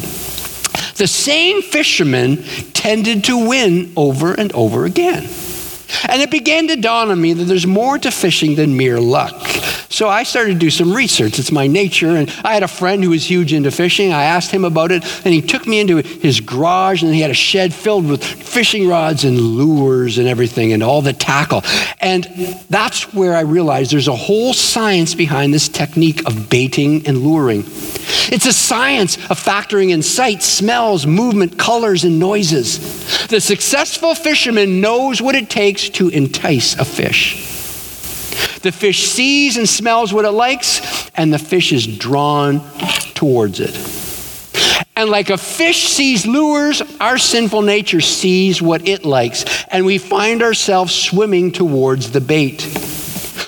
The 0.96 1.07
same 1.07 1.62
fishermen 1.62 2.42
tended 2.75 3.25
to 3.25 3.49
win 3.49 3.92
over 3.96 4.35
and 4.35 4.53
over 4.53 4.85
again. 4.85 5.29
And 6.09 6.22
it 6.22 6.31
began 6.31 6.68
to 6.68 6.76
dawn 6.76 7.11
on 7.11 7.20
me 7.20 7.33
that 7.33 7.44
there's 7.44 7.66
more 7.66 7.98
to 7.98 8.11
fishing 8.11 8.55
than 8.55 8.76
mere 8.76 9.00
luck. 9.00 9.35
So 9.90 10.09
I 10.09 10.22
started 10.22 10.53
to 10.53 10.59
do 10.59 10.70
some 10.70 10.92
research. 10.92 11.40
It's 11.40 11.50
my 11.50 11.66
nature. 11.66 12.11
And 12.11 12.31
I 12.44 12.55
had 12.55 12.62
a 12.62 12.68
friend 12.68 13.03
who 13.03 13.11
was 13.11 13.29
huge 13.29 13.53
into 13.53 13.72
fishing. 13.72 14.12
I 14.12 14.22
asked 14.22 14.53
him 14.53 14.64
about 14.64 14.92
it, 14.92 15.05
and 15.24 15.35
he 15.35 15.42
took 15.42 15.66
me 15.66 15.81
into 15.81 15.96
his 15.96 16.40
garage, 16.40 17.03
and 17.03 17.12
he 17.12 17.20
had 17.20 17.31
a 17.33 17.35
shed 17.35 17.74
filled 17.74 18.09
with 18.09 18.24
fishing 18.24 18.88
rods 18.88 19.24
and 19.24 19.37
lures 19.37 20.18
and 20.18 20.29
everything, 20.29 20.72
and 20.72 20.83
all 20.83 21.03
the 21.03 21.12
tackle. 21.12 21.62
And 22.00 22.24
that's 22.70 23.12
where 23.12 23.35
I 23.35 23.40
realized 23.40 23.90
there's 23.90 24.07
a 24.07 24.14
whole 24.14 24.55
science 24.55 25.16
behind 25.16 25.53
this 25.53 25.68
technique 25.68 26.24
of 26.24 26.48
baiting 26.48 27.05
and 27.09 27.18
luring. 27.18 27.64
It's 28.33 28.46
a 28.46 28.53
science 28.53 29.16
of 29.29 29.42
factoring 29.42 29.90
in 29.90 30.03
sight, 30.03 30.44
smells, 30.44 31.05
movement, 31.05 31.59
colors, 31.59 32.05
and 32.05 32.20
noises. 32.20 33.26
The 33.26 33.40
successful 33.40 34.14
fisherman 34.14 34.81
knows 34.81 35.20
what 35.20 35.35
it 35.35 35.50
takes 35.50 35.88
to 35.90 36.09
entice 36.11 36.79
a 36.79 36.85
fish. 36.85 37.60
The 38.62 38.73
fish 38.73 39.09
sees 39.09 39.57
and 39.57 39.68
smells 39.68 40.12
what 40.12 40.25
it 40.25 40.33
likes, 40.33 41.11
and 41.14 41.33
the 41.33 41.38
fish 41.38 41.73
is 41.73 41.87
drawn 41.87 42.61
towards 43.14 43.61
it. 43.61 43.75
And 44.96 45.09
like 45.09 45.31
a 45.31 45.38
fish 45.38 45.88
sees 45.88 46.27
lures, 46.27 46.83
our 47.01 47.16
sinful 47.16 47.62
nature 47.62 48.03
sees 48.03 48.61
what 48.61 48.87
it 48.87 49.05
likes, 49.05 49.64
and 49.68 49.87
we 49.87 49.96
find 49.96 50.42
ourselves 50.42 50.94
swimming 50.94 51.53
towards 51.53 52.11
the 52.11 52.20
bait. 52.20 52.66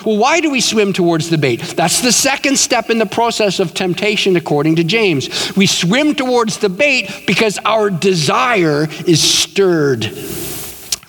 Well, 0.05 0.17
why 0.17 0.41
do 0.41 0.51
we 0.51 0.61
swim 0.61 0.93
towards 0.93 1.29
the 1.29 1.39
bait? 1.39 1.61
That's 1.61 2.01
the 2.01 2.11
second 2.11 2.59
step 2.59 2.91
in 2.91 2.99
the 2.99 3.07
process 3.07 3.61
of 3.61 3.75
temptation, 3.75 4.35
according 4.37 4.77
to 4.77 4.85
James. 4.85 5.55
We 5.55 5.67
swim 5.67 6.15
towards 6.15 6.59
the 6.59 6.71
bait 6.71 7.25
because 7.27 7.59
our 7.65 7.91
desire 7.91 8.89
is 9.07 9.23
stirred. 9.23 10.05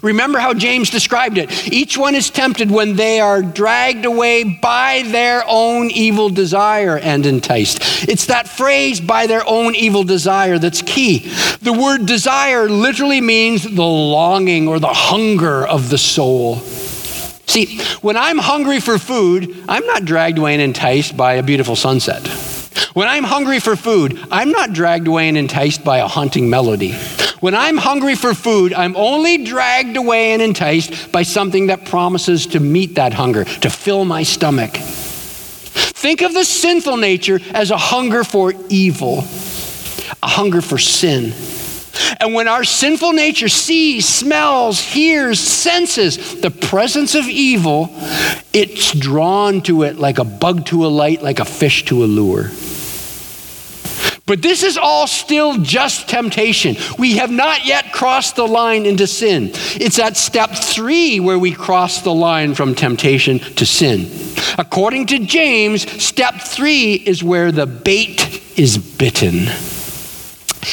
Remember 0.03 0.37
how 0.37 0.53
James 0.53 0.89
described 0.89 1.37
it. 1.37 1.71
Each 1.71 1.97
one 1.97 2.13
is 2.13 2.29
tempted 2.29 2.69
when 2.69 2.97
they 2.97 3.21
are 3.21 3.41
dragged 3.41 4.03
away 4.03 4.43
by 4.43 5.03
their 5.07 5.43
own 5.47 5.89
evil 5.91 6.29
desire 6.29 6.97
and 6.97 7.25
enticed. 7.25 7.79
It's 8.09 8.25
that 8.25 8.49
phrase, 8.49 8.99
by 8.99 9.27
their 9.27 9.47
own 9.47 9.75
evil 9.75 10.03
desire, 10.03 10.59
that's 10.59 10.81
key. 10.81 11.19
The 11.61 11.71
word 11.71 12.05
desire 12.05 12.67
literally 12.67 13.21
means 13.21 13.63
the 13.63 13.81
longing 13.81 14.67
or 14.67 14.77
the 14.77 14.93
hunger 14.93 15.65
of 15.65 15.89
the 15.89 15.97
soul. 15.97 16.57
See, 17.47 17.79
when 18.01 18.17
I'm 18.17 18.39
hungry 18.39 18.81
for 18.81 18.97
food, 18.97 19.55
I'm 19.69 19.85
not 19.85 20.03
dragged 20.03 20.37
away 20.37 20.53
and 20.53 20.61
enticed 20.61 21.15
by 21.15 21.35
a 21.35 21.43
beautiful 21.43 21.77
sunset. 21.77 22.27
When 22.93 23.07
I'm 23.07 23.23
hungry 23.23 23.61
for 23.61 23.77
food, 23.77 24.19
I'm 24.29 24.51
not 24.51 24.73
dragged 24.73 25.07
away 25.07 25.29
and 25.29 25.37
enticed 25.37 25.85
by 25.85 25.99
a 25.99 26.07
haunting 26.07 26.49
melody. 26.49 26.93
When 27.43 27.55
I'm 27.55 27.75
hungry 27.75 28.15
for 28.15 28.33
food, 28.33 28.73
I'm 28.73 28.95
only 28.95 29.43
dragged 29.43 29.97
away 29.97 30.31
and 30.31 30.41
enticed 30.41 31.11
by 31.11 31.23
something 31.23 31.67
that 31.67 31.83
promises 31.83 32.47
to 32.47 32.61
meet 32.61 32.95
that 32.95 33.13
hunger, 33.13 33.43
to 33.43 33.69
fill 33.69 34.05
my 34.05 34.23
stomach. 34.23 34.71
Think 34.71 36.21
of 36.21 36.33
the 36.33 36.45
sinful 36.45 36.95
nature 36.95 37.41
as 37.53 37.69
a 37.69 37.77
hunger 37.77 38.23
for 38.23 38.53
evil, 38.69 39.25
a 40.23 40.27
hunger 40.29 40.61
for 40.61 40.77
sin. 40.77 41.33
And 42.21 42.33
when 42.33 42.47
our 42.47 42.63
sinful 42.63 43.11
nature 43.11 43.49
sees, 43.49 44.07
smells, 44.07 44.79
hears, 44.79 45.41
senses 45.41 46.39
the 46.39 46.49
presence 46.49 47.13
of 47.13 47.27
evil, 47.27 47.93
it's 48.53 48.93
drawn 48.93 49.59
to 49.63 49.83
it 49.83 49.97
like 49.97 50.17
a 50.17 50.23
bug 50.23 50.65
to 50.67 50.85
a 50.85 50.87
light, 50.87 51.21
like 51.21 51.41
a 51.41 51.45
fish 51.45 51.83
to 51.87 52.05
a 52.05 52.07
lure. 52.07 52.51
But 54.33 54.41
this 54.41 54.63
is 54.63 54.79
all 54.79 55.05
still 55.05 55.59
just 55.59 56.09
temptation. 56.09 56.75
We 56.97 57.17
have 57.17 57.29
not 57.29 57.67
yet 57.67 57.93
crossed 57.93 58.35
the 58.35 58.47
line 58.47 58.87
into 58.87 59.05
sin. 59.05 59.51
It's 59.75 59.99
at 59.99 60.17
step 60.17 60.49
three 60.55 61.19
where 61.19 61.37
we 61.37 61.51
cross 61.51 62.01
the 62.01 62.15
line 62.15 62.55
from 62.55 62.73
temptation 62.73 63.37
to 63.37 63.63
sin. 63.67 64.09
According 64.57 65.05
to 65.05 65.19
James, 65.19 65.87
step 66.03 66.41
three 66.41 66.95
is 66.95 67.23
where 67.23 67.51
the 67.51 67.67
bait 67.67 68.41
is 68.57 68.79
bitten. 68.79 69.49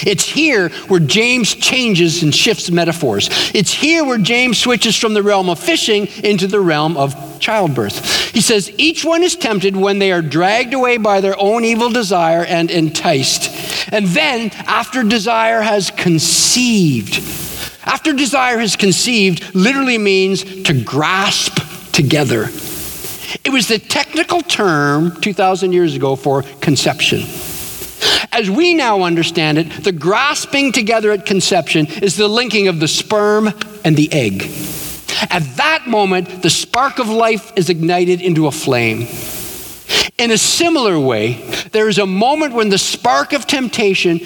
It's 0.07 0.25
here 0.25 0.69
where 0.89 1.01
James 1.01 1.55
changes 1.55 2.23
and 2.23 2.35
shifts 2.35 2.71
metaphors. 2.71 3.29
It's 3.55 3.73
here 3.73 4.05
where 4.05 4.19
James 4.19 4.59
switches 4.59 4.97
from 4.97 5.15
the 5.15 5.23
realm 5.23 5.49
of 5.49 5.59
fishing 5.59 6.07
into 6.25 6.47
the 6.47 6.61
realm 6.61 6.97
of 6.97 7.41
childbirth. 7.41 8.31
He 8.33 8.41
says, 8.41 8.73
Each 8.79 9.05
one 9.05 9.23
is 9.23 9.37
tempted 9.37 9.77
when 9.77 9.99
they 9.99 10.13
are 10.13 10.23
dragged 10.23 10.75
away 10.75 10.99
by 10.99 11.21
their 11.21 11.39
own 11.39 11.65
evil 11.65 11.91
desire 11.91 12.45
and 12.45 12.71
enticed. 12.71 13.51
And 13.93 14.07
then, 14.09 14.51
after 14.67 15.03
desire 15.03 15.61
has 15.61 15.91
conceived, 15.91 17.17
after 17.85 18.13
desire 18.13 18.59
has 18.59 18.77
conceived 18.77 19.55
literally 19.55 19.99
means 19.99 20.45
to 20.65 20.85
grasp 20.85 21.59
together. 21.93 22.51
It 23.45 23.51
was 23.53 23.69
the 23.69 23.79
technical 23.79 24.43
term 24.43 25.21
2,000 25.21 25.73
years 25.73 25.95
ago 25.95 26.17
for 26.17 26.43
conception. 26.61 27.23
As 28.33 28.51
we 28.51 28.75
now 28.75 29.03
understand 29.03 29.59
it, 29.59 29.85
the 29.85 29.93
grasping 29.93 30.73
together 30.73 31.11
at 31.13 31.27
conception 31.27 31.87
is 31.87 32.17
the 32.17 32.29
linking 32.29 32.69
of 32.69 32.81
the 32.81 32.89
sperm 32.89 33.51
and 33.85 33.97
the 33.97 34.13
egg. 34.13 34.43
At 35.31 35.43
that 35.57 35.87
moment, 35.87 36.43
the 36.43 36.51
spark 36.51 36.99
of 36.99 37.09
life 37.09 37.53
is 37.57 37.69
ignited 37.69 38.21
into 38.21 38.47
a 38.47 38.53
flame. 38.53 39.07
In 40.19 40.31
a 40.31 40.39
similar 40.39 40.99
way, 40.99 41.43
there 41.73 41.89
is 41.89 41.99
a 41.99 42.07
moment 42.07 42.55
when 42.55 42.69
the 42.69 42.79
spark 42.79 43.33
of 43.33 43.47
temptation 43.47 44.21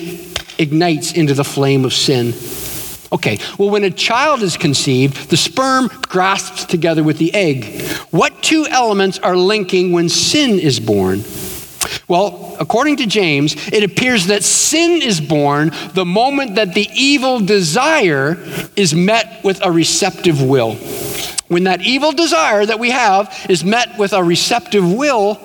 ignites 0.59 1.13
into 1.13 1.35
the 1.35 1.45
flame 1.45 1.85
of 1.85 1.93
sin. 1.93 2.35
Okay, 3.13 3.39
well, 3.59 3.71
when 3.71 3.85
a 3.85 3.91
child 3.91 4.43
is 4.43 4.57
conceived, 4.57 5.31
the 5.31 5.37
sperm 5.37 5.89
grasps 6.09 6.65
together 6.65 7.05
with 7.05 7.19
the 7.19 7.33
egg. 7.33 7.81
What 8.11 8.43
two 8.43 8.67
elements 8.69 9.19
are 9.21 9.37
linking 9.37 9.93
when 9.93 10.09
sin 10.09 10.59
is 10.59 10.81
born? 10.81 11.23
Well, 12.09 12.57
according 12.61 12.97
to 12.97 13.07
James, 13.07 13.55
it 13.69 13.83
appears 13.83 14.27
that 14.27 14.43
sin 14.43 15.03
is 15.03 15.21
born 15.21 15.71
the 15.95 16.05
moment 16.05 16.57
that 16.57 16.75
the 16.75 16.89
evil 16.95 17.41
desire 17.41 18.37
is 18.77 18.95
met 18.95 19.43
with 19.45 19.65
a 19.65 19.71
receptive 19.71 20.43
will. 20.43 20.75
When 21.49 21.65
that 21.65 21.83
evil 21.83 22.13
desire 22.13 22.65
that 22.65 22.79
we 22.79 22.91
have 22.91 23.47
is 23.49 23.65
met 23.65 23.99
with 23.99 24.13
a 24.13 24.23
receptive 24.23 24.91
will, 24.93 25.41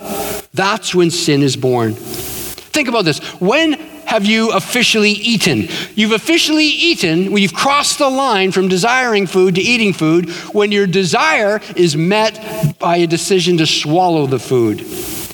that's 0.53 0.95
when 0.95 1.11
sin 1.11 1.43
is 1.43 1.55
born. 1.55 1.93
Think 1.93 2.87
about 2.87 3.05
this. 3.05 3.19
When 3.39 3.73
have 4.05 4.25
you 4.25 4.51
officially 4.53 5.11
eaten? 5.11 5.67
You've 5.93 6.13
officially 6.13 6.65
eaten 6.65 7.31
when 7.31 7.43
you've 7.43 7.53
crossed 7.53 7.99
the 7.99 8.09
line 8.09 8.51
from 8.51 8.67
desiring 8.67 9.27
food 9.27 9.55
to 9.55 9.61
eating 9.61 9.93
food 9.93 10.29
when 10.51 10.71
your 10.71 10.87
desire 10.87 11.61
is 11.75 11.95
met 11.95 12.79
by 12.79 12.97
a 12.97 13.07
decision 13.07 13.57
to 13.57 13.67
swallow 13.67 14.25
the 14.25 14.39
food. 14.39 14.81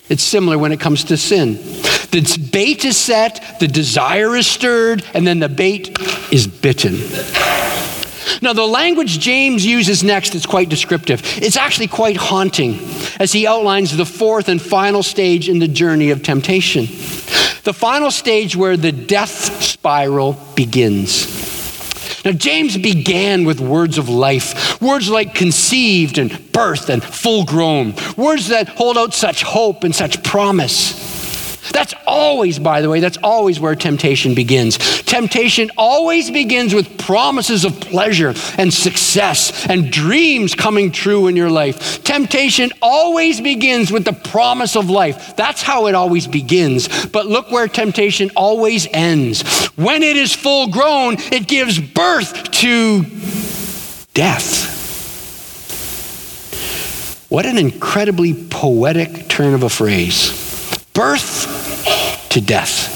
It's 0.10 0.24
similar 0.24 0.58
when 0.58 0.72
it 0.72 0.80
comes 0.80 1.06
to 1.06 1.18
sin. 1.18 1.56
The 2.12 2.50
bait 2.52 2.86
is 2.86 2.96
set, 2.96 3.60
the 3.60 3.68
desire 3.68 4.36
is 4.36 4.48
stirred, 4.48 5.04
and 5.14 5.26
then 5.26 5.40
the 5.40 5.50
bait 5.50 5.98
is 6.32 6.48
bitten. 6.48 7.00
Now, 8.42 8.54
the 8.54 8.66
language 8.66 9.20
James 9.20 9.66
uses 9.66 10.04
next 10.04 10.36
is 10.36 10.46
quite 10.46 10.70
descriptive. 10.70 11.22
It's 11.38 11.58
actually 11.58 11.88
quite 11.88 12.18
haunting 12.18 12.80
as 13.20 13.32
he 13.32 13.48
outlines 13.48 13.96
the 13.96 14.06
fourth 14.06 14.50
and 14.50 14.62
final 14.62 15.04
stage 15.04 15.50
in 15.50 15.60
the 15.60 15.68
journey 15.68 16.12
of 16.12 16.22
temptation. 16.22 16.86
The 17.64 17.74
final 17.74 18.12
stage 18.12 18.56
where 18.56 18.78
the 18.78 18.92
death 18.92 19.64
spiral 19.64 20.34
begins. 20.56 21.55
Now, 22.26 22.32
James 22.32 22.76
began 22.76 23.46
with 23.46 23.62
words 23.62 24.00
of 24.00 24.10
life, 24.10 24.82
words 24.82 25.10
like 25.10 25.36
conceived 25.36 26.18
and 26.18 26.32
birthed 26.32 26.90
and 26.90 27.04
full 27.04 27.46
grown, 27.46 27.94
words 28.18 28.48
that 28.48 28.68
hold 28.68 28.98
out 28.98 29.14
such 29.14 29.44
hope 29.44 29.84
and 29.84 29.96
such 29.96 30.24
promise. 30.24 31.15
That's 31.72 31.94
always, 32.06 32.60
by 32.60 32.82
the 32.82 32.90
way, 32.90 33.00
that's 33.00 33.18
always 33.18 33.60
where 33.60 33.76
temptation 33.76 34.36
begins. 34.36 34.78
Temptation 35.04 35.72
always 35.78 36.30
begins 36.32 36.74
with 36.74 36.98
promises 36.98 37.66
of 37.66 37.80
pleasure 37.80 38.34
and 38.58 38.74
success 38.74 39.68
and 39.68 39.92
dreams 39.92 40.56
coming 40.56 40.92
true 40.92 41.28
in 41.28 41.36
your 41.36 41.50
life. 41.50 42.04
Temptation 42.04 42.72
always 42.82 43.42
begins 43.42 43.92
with 43.92 44.06
the 44.06 44.14
promise 44.14 44.76
of 44.76 44.90
life. 44.90 45.36
That's 45.36 45.62
how 45.62 45.88
it 45.88 45.96
always 45.96 46.28
begins. 46.28 47.06
But 47.08 47.26
look 47.26 47.52
where 47.52 47.68
temptation 47.68 48.32
always 48.36 48.88
ends. 48.92 49.44
When 49.76 50.04
it 50.04 50.18
is 50.18 50.34
full 50.34 50.68
grown, 50.68 51.16
it 51.32 51.48
gives 51.48 51.80
birth 51.80 52.52
to 52.52 53.06
death. 54.14 54.74
What 57.30 57.46
an 57.46 57.58
incredibly 57.58 58.34
poetic 58.34 59.28
turn 59.28 59.54
of 59.54 59.64
a 59.64 59.70
phrase. 59.70 60.45
Birth 60.96 62.30
to 62.30 62.40
death. 62.40 62.94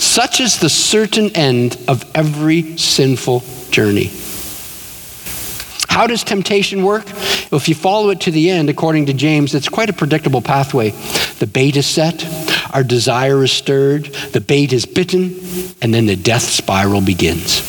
Such 0.00 0.40
is 0.40 0.58
the 0.58 0.68
certain 0.68 1.30
end 1.36 1.78
of 1.86 2.04
every 2.16 2.76
sinful 2.76 3.44
journey. 3.70 4.10
How 5.88 6.08
does 6.08 6.24
temptation 6.24 6.84
work? 6.84 7.04
If 7.52 7.68
you 7.68 7.76
follow 7.76 8.10
it 8.10 8.20
to 8.22 8.32
the 8.32 8.50
end, 8.50 8.70
according 8.70 9.06
to 9.06 9.12
James, 9.12 9.54
it's 9.54 9.68
quite 9.68 9.88
a 9.88 9.92
predictable 9.92 10.42
pathway. 10.42 10.90
The 11.38 11.46
bait 11.46 11.76
is 11.76 11.86
set, 11.86 12.26
our 12.74 12.82
desire 12.82 13.44
is 13.44 13.52
stirred, 13.52 14.06
the 14.32 14.40
bait 14.40 14.72
is 14.72 14.84
bitten, 14.84 15.38
and 15.80 15.94
then 15.94 16.06
the 16.06 16.16
death 16.16 16.42
spiral 16.42 17.00
begins. 17.00 17.62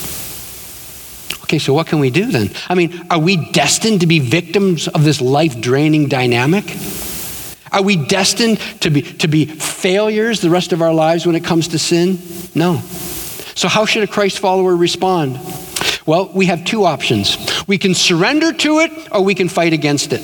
Okay, 1.43 1.59
so 1.59 1.73
what 1.73 1.87
can 1.87 1.99
we 1.99 2.09
do 2.09 2.25
then? 2.25 2.49
I 2.67 2.75
mean, 2.75 3.07
are 3.09 3.19
we 3.19 3.51
destined 3.51 4.01
to 4.01 4.07
be 4.07 4.19
victims 4.19 4.87
of 4.87 5.03
this 5.03 5.21
life 5.21 5.61
draining 5.61 6.07
dynamic? 6.07 6.65
Are 7.71 7.81
we 7.81 7.95
destined 7.95 8.59
to 8.81 8.89
be, 8.89 9.01
to 9.01 9.27
be 9.27 9.45
failures 9.45 10.41
the 10.41 10.49
rest 10.49 10.73
of 10.73 10.81
our 10.81 10.93
lives 10.93 11.25
when 11.25 11.35
it 11.35 11.43
comes 11.43 11.69
to 11.69 11.79
sin? 11.79 12.19
No. 12.55 12.81
So, 13.55 13.67
how 13.67 13.85
should 13.85 14.03
a 14.03 14.07
Christ 14.07 14.39
follower 14.39 14.75
respond? 14.75 15.39
Well, 16.05 16.31
we 16.33 16.47
have 16.47 16.65
two 16.65 16.85
options. 16.85 17.37
We 17.67 17.77
can 17.77 17.93
surrender 17.93 18.51
to 18.53 18.79
it 18.79 19.09
or 19.11 19.23
we 19.23 19.35
can 19.35 19.49
fight 19.49 19.73
against 19.73 20.11
it. 20.11 20.21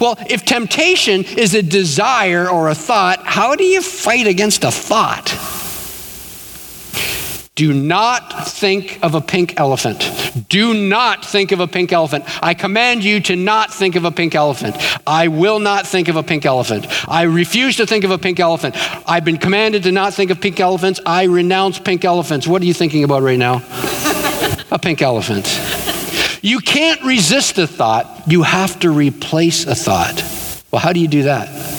Well, 0.00 0.16
if 0.30 0.44
temptation 0.44 1.24
is 1.24 1.54
a 1.54 1.62
desire 1.62 2.48
or 2.48 2.68
a 2.68 2.74
thought, 2.74 3.24
how 3.24 3.56
do 3.56 3.64
you 3.64 3.82
fight 3.82 4.26
against 4.26 4.64
a 4.64 4.70
thought? 4.70 5.28
Do 7.58 7.72
not 7.72 8.46
think 8.46 9.00
of 9.02 9.16
a 9.16 9.20
pink 9.20 9.58
elephant. 9.58 10.08
Do 10.48 10.74
not 10.74 11.24
think 11.24 11.50
of 11.50 11.58
a 11.58 11.66
pink 11.66 11.90
elephant. 11.90 12.24
I 12.40 12.54
command 12.54 13.02
you 13.02 13.18
to 13.22 13.34
not 13.34 13.74
think 13.74 13.96
of 13.96 14.04
a 14.04 14.12
pink 14.12 14.36
elephant. 14.36 14.76
I 15.04 15.26
will 15.26 15.58
not 15.58 15.84
think 15.84 16.06
of 16.06 16.14
a 16.14 16.22
pink 16.22 16.46
elephant. 16.46 16.86
I 17.08 17.22
refuse 17.22 17.78
to 17.78 17.84
think 17.84 18.04
of 18.04 18.12
a 18.12 18.18
pink 18.18 18.38
elephant. 18.38 18.76
I've 19.08 19.24
been 19.24 19.38
commanded 19.38 19.82
to 19.82 19.90
not 19.90 20.14
think 20.14 20.30
of 20.30 20.40
pink 20.40 20.60
elephants. 20.60 21.00
I 21.04 21.24
renounce 21.24 21.80
pink 21.80 22.04
elephants. 22.04 22.46
What 22.46 22.62
are 22.62 22.64
you 22.64 22.74
thinking 22.74 23.02
about 23.02 23.24
right 23.24 23.36
now? 23.36 23.54
a 24.70 24.78
pink 24.80 25.02
elephant. 25.02 25.48
You 26.44 26.60
can't 26.60 27.02
resist 27.02 27.58
a 27.58 27.66
thought, 27.66 28.22
you 28.28 28.44
have 28.44 28.78
to 28.78 28.90
replace 28.90 29.66
a 29.66 29.74
thought. 29.74 30.22
Well, 30.70 30.78
how 30.78 30.92
do 30.92 31.00
you 31.00 31.08
do 31.08 31.24
that? 31.24 31.77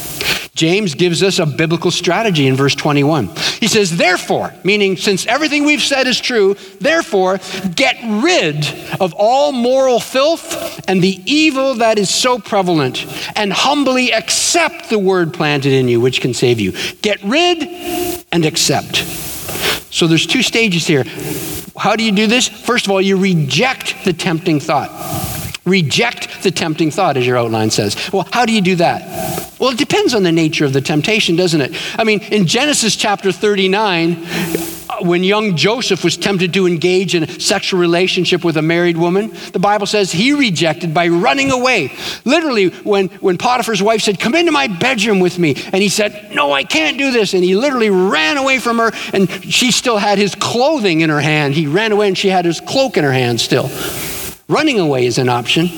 James 0.59 0.93
gives 0.93 1.23
us 1.23 1.39
a 1.39 1.45
biblical 1.45 1.89
strategy 1.89 2.45
in 2.45 2.53
verse 2.53 2.75
21. 2.75 3.27
He 3.61 3.69
says, 3.69 3.95
Therefore, 3.95 4.53
meaning 4.65 4.97
since 4.97 5.25
everything 5.25 5.63
we've 5.63 5.81
said 5.81 6.05
is 6.05 6.19
true, 6.19 6.57
therefore 6.81 7.39
get 7.75 7.95
rid 8.21 8.67
of 8.99 9.13
all 9.15 9.53
moral 9.53 10.01
filth 10.01 10.83
and 10.89 11.01
the 11.01 11.21
evil 11.23 11.75
that 11.75 11.97
is 11.97 12.13
so 12.13 12.39
prevalent, 12.39 13.05
and 13.37 13.53
humbly 13.53 14.11
accept 14.11 14.89
the 14.89 14.99
word 14.99 15.33
planted 15.33 15.71
in 15.71 15.87
you, 15.87 16.01
which 16.01 16.19
can 16.19 16.33
save 16.33 16.59
you. 16.59 16.73
Get 17.01 17.23
rid 17.23 17.63
and 18.33 18.43
accept. 18.43 18.97
So 18.97 20.07
there's 20.07 20.27
two 20.27 20.43
stages 20.43 20.85
here. 20.85 21.05
How 21.77 21.95
do 21.95 22.03
you 22.03 22.11
do 22.11 22.27
this? 22.27 22.49
First 22.49 22.85
of 22.85 22.91
all, 22.91 22.99
you 22.99 23.15
reject 23.15 24.03
the 24.03 24.11
tempting 24.11 24.59
thought. 24.59 24.89
Reject 25.63 26.43
the 26.43 26.51
tempting 26.51 26.91
thought, 26.91 27.15
as 27.15 27.25
your 27.25 27.37
outline 27.37 27.69
says. 27.69 27.95
Well, 28.11 28.27
how 28.33 28.45
do 28.45 28.51
you 28.51 28.61
do 28.61 28.75
that? 28.75 29.38
Well, 29.59 29.71
it 29.71 29.77
depends 29.77 30.13
on 30.13 30.23
the 30.23 30.31
nature 30.31 30.63
of 30.63 30.71
the 30.71 30.81
temptation, 30.81 31.35
doesn't 31.35 31.59
it? 31.59 31.99
I 31.99 32.05
mean, 32.05 32.21
in 32.31 32.47
Genesis 32.47 32.95
chapter 32.95 33.31
39, 33.31 34.25
when 35.01 35.23
young 35.23 35.55
Joseph 35.55 36.03
was 36.03 36.17
tempted 36.17 36.53
to 36.53 36.65
engage 36.65 37.13
in 37.13 37.23
a 37.23 37.39
sexual 37.39 37.79
relationship 37.79 38.43
with 38.43 38.55
a 38.57 38.61
married 38.61 38.97
woman, 38.97 39.31
the 39.51 39.59
Bible 39.59 39.85
says 39.85 40.11
he 40.11 40.33
rejected 40.33 40.93
by 40.93 41.09
running 41.09 41.51
away. 41.51 41.91
Literally, 42.25 42.69
when, 42.69 43.07
when 43.19 43.37
Potiphar's 43.37 43.83
wife 43.83 44.01
said, 44.01 44.19
Come 44.19 44.35
into 44.35 44.51
my 44.51 44.67
bedroom 44.67 45.19
with 45.19 45.37
me, 45.37 45.55
and 45.71 45.81
he 45.81 45.89
said, 45.89 46.33
No, 46.33 46.51
I 46.51 46.63
can't 46.63 46.97
do 46.97 47.11
this. 47.11 47.33
And 47.33 47.43
he 47.43 47.55
literally 47.55 47.89
ran 47.89 48.37
away 48.37 48.59
from 48.59 48.77
her, 48.77 48.91
and 49.13 49.29
she 49.43 49.71
still 49.71 49.97
had 49.97 50.17
his 50.17 50.35
clothing 50.35 51.01
in 51.01 51.09
her 51.09 51.21
hand. 51.21 51.53
He 51.53 51.67
ran 51.67 51.91
away, 51.91 52.07
and 52.07 52.17
she 52.17 52.29
had 52.29 52.45
his 52.45 52.61
cloak 52.61 52.97
in 52.97 53.03
her 53.03 53.13
hand 53.13 53.41
still. 53.41 53.69
Running 54.47 54.79
away 54.79 55.05
is 55.05 55.17
an 55.17 55.29
option. 55.29 55.69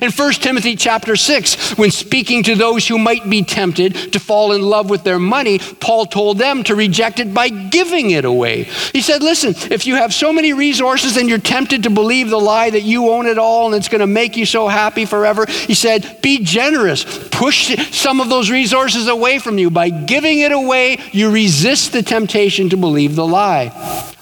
In 0.00 0.12
1 0.12 0.32
Timothy 0.34 0.76
chapter 0.76 1.16
6, 1.16 1.76
when 1.76 1.90
speaking 1.90 2.42
to 2.44 2.54
those 2.54 2.86
who 2.86 2.98
might 2.98 3.28
be 3.28 3.42
tempted 3.42 4.12
to 4.12 4.20
fall 4.20 4.52
in 4.52 4.62
love 4.62 4.90
with 4.90 5.02
their 5.02 5.18
money, 5.18 5.58
Paul 5.58 6.06
told 6.06 6.38
them 6.38 6.62
to 6.64 6.74
reject 6.74 7.18
it 7.18 7.34
by 7.34 7.48
giving 7.48 8.10
it 8.10 8.24
away. 8.24 8.64
He 8.92 9.02
said, 9.02 9.22
Listen, 9.22 9.54
if 9.72 9.86
you 9.86 9.96
have 9.96 10.14
so 10.14 10.32
many 10.32 10.52
resources 10.52 11.16
and 11.16 11.28
you're 11.28 11.38
tempted 11.38 11.82
to 11.82 11.90
believe 11.90 12.30
the 12.30 12.38
lie 12.38 12.70
that 12.70 12.82
you 12.82 13.10
own 13.10 13.26
it 13.26 13.38
all 13.38 13.66
and 13.66 13.74
it's 13.74 13.88
going 13.88 14.00
to 14.00 14.06
make 14.06 14.36
you 14.36 14.46
so 14.46 14.68
happy 14.68 15.04
forever, 15.04 15.46
he 15.46 15.74
said, 15.74 16.20
Be 16.22 16.44
generous. 16.44 17.04
Push 17.30 17.76
some 17.94 18.20
of 18.20 18.28
those 18.28 18.50
resources 18.50 19.08
away 19.08 19.38
from 19.38 19.58
you. 19.58 19.70
By 19.70 19.90
giving 19.90 20.38
it 20.38 20.52
away, 20.52 20.98
you 21.12 21.30
resist 21.30 21.92
the 21.92 22.02
temptation 22.02 22.68
to 22.70 22.76
believe 22.76 23.16
the 23.16 23.26
lie. 23.26 23.72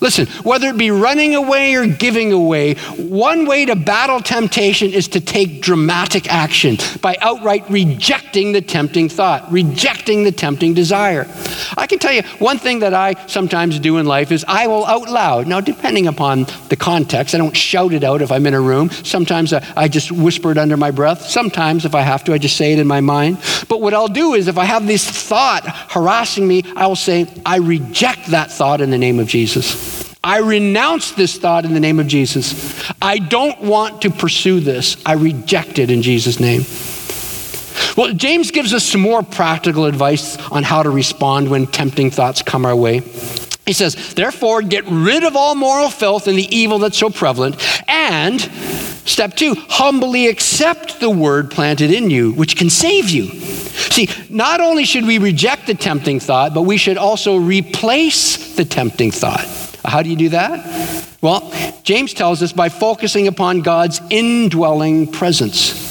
Listen, 0.01 0.27
whether 0.45 0.69
it 0.69 0.77
be 0.77 0.91
running 0.91 1.35
away 1.35 1.75
or 1.75 1.87
giving 1.87 2.33
away, 2.33 2.75
one 2.97 3.47
way 3.47 3.65
to 3.65 3.75
battle 3.75 4.21
temptation 4.21 4.93
is 4.93 5.09
to 5.09 5.21
take 5.21 5.46
dramatic 5.47 6.33
action 6.33 6.77
by 7.01 7.17
outright 7.21 7.69
rejecting 7.71 8.53
the 8.53 8.61
tempting 8.61 9.09
thought, 9.09 9.51
rejecting 9.51 10.25
the 10.25 10.33
tempting 10.33 10.75
desire. 10.75 11.27
I 11.77 11.87
can 11.87 11.99
tell 11.99 12.13
you 12.13 12.23
one 12.39 12.59
thing 12.59 12.81
that 12.81 12.95
I 12.95 13.15
sometimes 13.27 13.79
do 13.79 13.99
in 13.99 14.07
life 14.07 14.33
is 14.33 14.45
I 14.47 14.67
will 14.67 14.85
out 14.87 15.09
loud, 15.09 15.47
now 15.47 15.61
depending 15.61 16.07
upon 16.07 16.47
the 16.69 16.77
context, 16.77 17.35
I 17.35 17.39
don't 17.39 17.57
shout 17.57 17.93
it 17.93 18.05
out 18.05 18.23
if 18.23 18.31
I'm 18.31 18.47
in 18.47 18.55
a 18.55 18.61
room. 18.61 18.91
Sometimes 18.91 19.53
I, 19.53 19.65
I 19.77 19.89
just 19.89 20.13
whisper 20.13 20.51
it 20.51 20.59
under 20.59 20.77
my 20.77 20.91
breath. 20.91 21.23
Sometimes, 21.23 21.85
if 21.85 21.95
I 21.95 22.03
have 22.03 22.25
to, 22.25 22.33
I 22.33 22.39
just 22.39 22.57
say 22.57 22.73
it 22.73 22.79
in 22.79 22.87
my 22.87 23.01
mind. 23.01 23.39
But 23.69 23.81
what 23.81 23.95
I'll 23.95 24.09
do 24.09 24.35
is 24.35 24.49
if 24.49 24.59
I 24.59 24.65
have 24.65 24.87
this 24.87 25.09
thought 25.09 25.65
harassing 25.67 26.47
me, 26.47 26.63
I 26.77 26.87
will 26.87 26.97
say, 26.97 27.27
I 27.45 27.59
reject 27.59 28.27
that 28.29 28.51
thought 28.51 28.81
in 28.81 28.91
the 28.91 28.99
name 28.99 29.19
of 29.19 29.27
Jesus. 29.27 29.96
I 30.27 30.39
renounce 30.39 31.13
this 31.13 31.39
thought 31.39 31.65
in 31.65 31.73
the 31.73 31.79
name 31.79 32.01
of 32.01 32.09
Jesus. 32.09 32.85
I 33.01 33.19
don't 33.19 33.61
want 33.63 34.03
to 34.03 34.11
pursue 34.11 34.59
this. 34.59 34.97
I 35.07 35.13
reject 35.13 35.79
it 35.79 35.89
in 35.89 36.03
Jesus' 36.03 36.41
name. 36.41 36.63
Well, 37.97 38.13
James 38.13 38.51
gives 38.51 38.75
us 38.75 38.83
some 38.83 39.03
more 39.03 39.23
practical 39.23 39.85
advice 39.85 40.37
on 40.51 40.65
how 40.65 40.83
to 40.83 40.91
respond 40.91 41.49
when 41.49 41.69
tempting 41.69 42.11
thoughts 42.11 42.43
come 42.43 42.67
our 42.67 42.75
way. 42.75 43.03
He 43.67 43.73
says, 43.73 44.15
Therefore, 44.15 44.63
get 44.63 44.85
rid 44.89 45.23
of 45.23 45.37
all 45.37 45.55
moral 45.55 45.91
filth 45.91 46.27
and 46.27 46.37
the 46.37 46.55
evil 46.55 46.81
that's 46.81 46.99
so 46.99 47.09
prevalent, 47.09 47.57
and 47.89 48.41
step 48.41 49.37
two, 49.37 49.55
humbly 49.69 50.27
accept 50.27 50.99
the 50.99 51.09
word 51.09 51.53
planted 51.53 51.93
in 51.93 52.11
you, 52.11 52.33
which 52.33 52.57
can 52.57 52.69
save 52.69 53.11
you. 53.11 53.29
See, 53.29 54.09
not 54.29 54.61
only 54.61 54.87
should 54.87 55.07
we 55.07 55.19
reject 55.19 55.69
the 55.69 55.75
tempting 55.75 56.19
thought, 56.19 56.53
but 56.53 56.63
we 56.63 56.79
should 56.79 56.99
also 56.99 57.37
replace 57.37 58.57
the 58.57 58.65
tempting 58.65 59.13
thought. 59.13 59.66
How 59.87 60.03
do 60.03 60.11
you 60.11 60.17
do 60.17 60.29
that? 60.31 61.07
Well, 61.23 61.53
James 61.83 62.15
tells 62.15 62.43
us 62.43 62.53
by 62.53 62.69
focusing 62.69 63.27
upon 63.27 63.63
God's 63.63 64.01
indwelling 64.11 65.11
presence. 65.11 65.85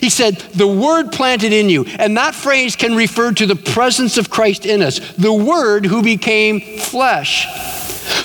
He 0.00 0.10
said, 0.10 0.36
the 0.54 0.66
word 0.66 1.12
planted 1.12 1.52
in 1.52 1.68
you. 1.68 1.84
And 1.84 2.16
that 2.16 2.34
phrase 2.34 2.76
can 2.76 2.94
refer 2.94 3.32
to 3.32 3.46
the 3.46 3.56
presence 3.56 4.16
of 4.18 4.30
Christ 4.30 4.66
in 4.66 4.82
us, 4.82 4.98
the 5.16 5.32
word 5.32 5.86
who 5.86 6.02
became 6.02 6.60
flesh, 6.78 7.46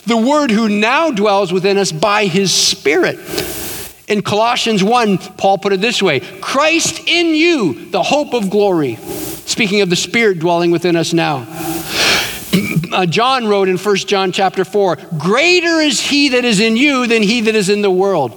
the 0.06 0.17
word 0.17 0.52
who 0.52 0.69
now 0.69 1.12
dwells 1.12 1.52
within 1.52 1.78
us 1.78 1.91
by 1.91 2.26
his 2.26 2.54
spirit. 2.54 3.19
In 4.08 4.21
Colossians 4.21 4.84
1, 4.84 5.17
Paul 5.17 5.58
put 5.58 5.73
it 5.73 5.82
this 5.82 6.02
way 6.02 6.19
Christ 6.19 7.08
in 7.08 7.28
you, 7.28 7.89
the 7.89 8.04
hope 8.04 8.34
of 8.34 8.49
glory. 8.49 8.97
Speaking 9.45 9.82
of 9.82 9.89
the 9.89 9.95
Spirit 9.95 10.39
dwelling 10.39 10.71
within 10.71 10.95
us 10.95 11.13
now 11.13 11.72
uh, 12.93 13.06
John 13.06 13.47
wrote 13.47 13.67
in 13.67 13.77
1 13.77 13.95
John 13.97 14.32
chapter 14.32 14.63
4 14.63 14.97
Greater 15.17 15.82
is 15.82 15.99
he 15.99 16.29
that 16.29 16.45
is 16.45 16.60
in 16.60 16.77
you 16.77 17.08
than 17.08 17.23
he 17.23 17.41
that 17.41 17.56
is 17.56 17.69
in 17.69 17.82
the 17.82 17.91
world. 17.91 18.34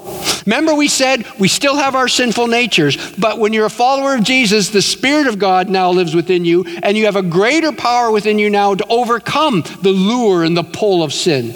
Remember, 0.46 0.74
we 0.74 0.88
said 0.88 1.26
we 1.38 1.48
still 1.48 1.76
have 1.76 1.94
our 1.94 2.08
sinful 2.08 2.46
natures, 2.46 2.96
but 3.16 3.38
when 3.38 3.52
you're 3.52 3.66
a 3.66 3.70
follower 3.70 4.14
of 4.14 4.22
Jesus, 4.22 4.70
the 4.70 4.80
Spirit 4.80 5.26
of 5.26 5.38
God 5.38 5.68
now 5.68 5.90
lives 5.90 6.14
within 6.14 6.44
you, 6.44 6.64
and 6.82 6.96
you 6.96 7.06
have 7.06 7.16
a 7.16 7.22
greater 7.22 7.72
power 7.72 8.10
within 8.10 8.38
you 8.38 8.48
now 8.48 8.74
to 8.74 8.86
overcome 8.86 9.62
the 9.82 9.90
lure 9.90 10.44
and 10.44 10.56
the 10.56 10.62
pull 10.62 11.02
of 11.02 11.12
sin. 11.12 11.52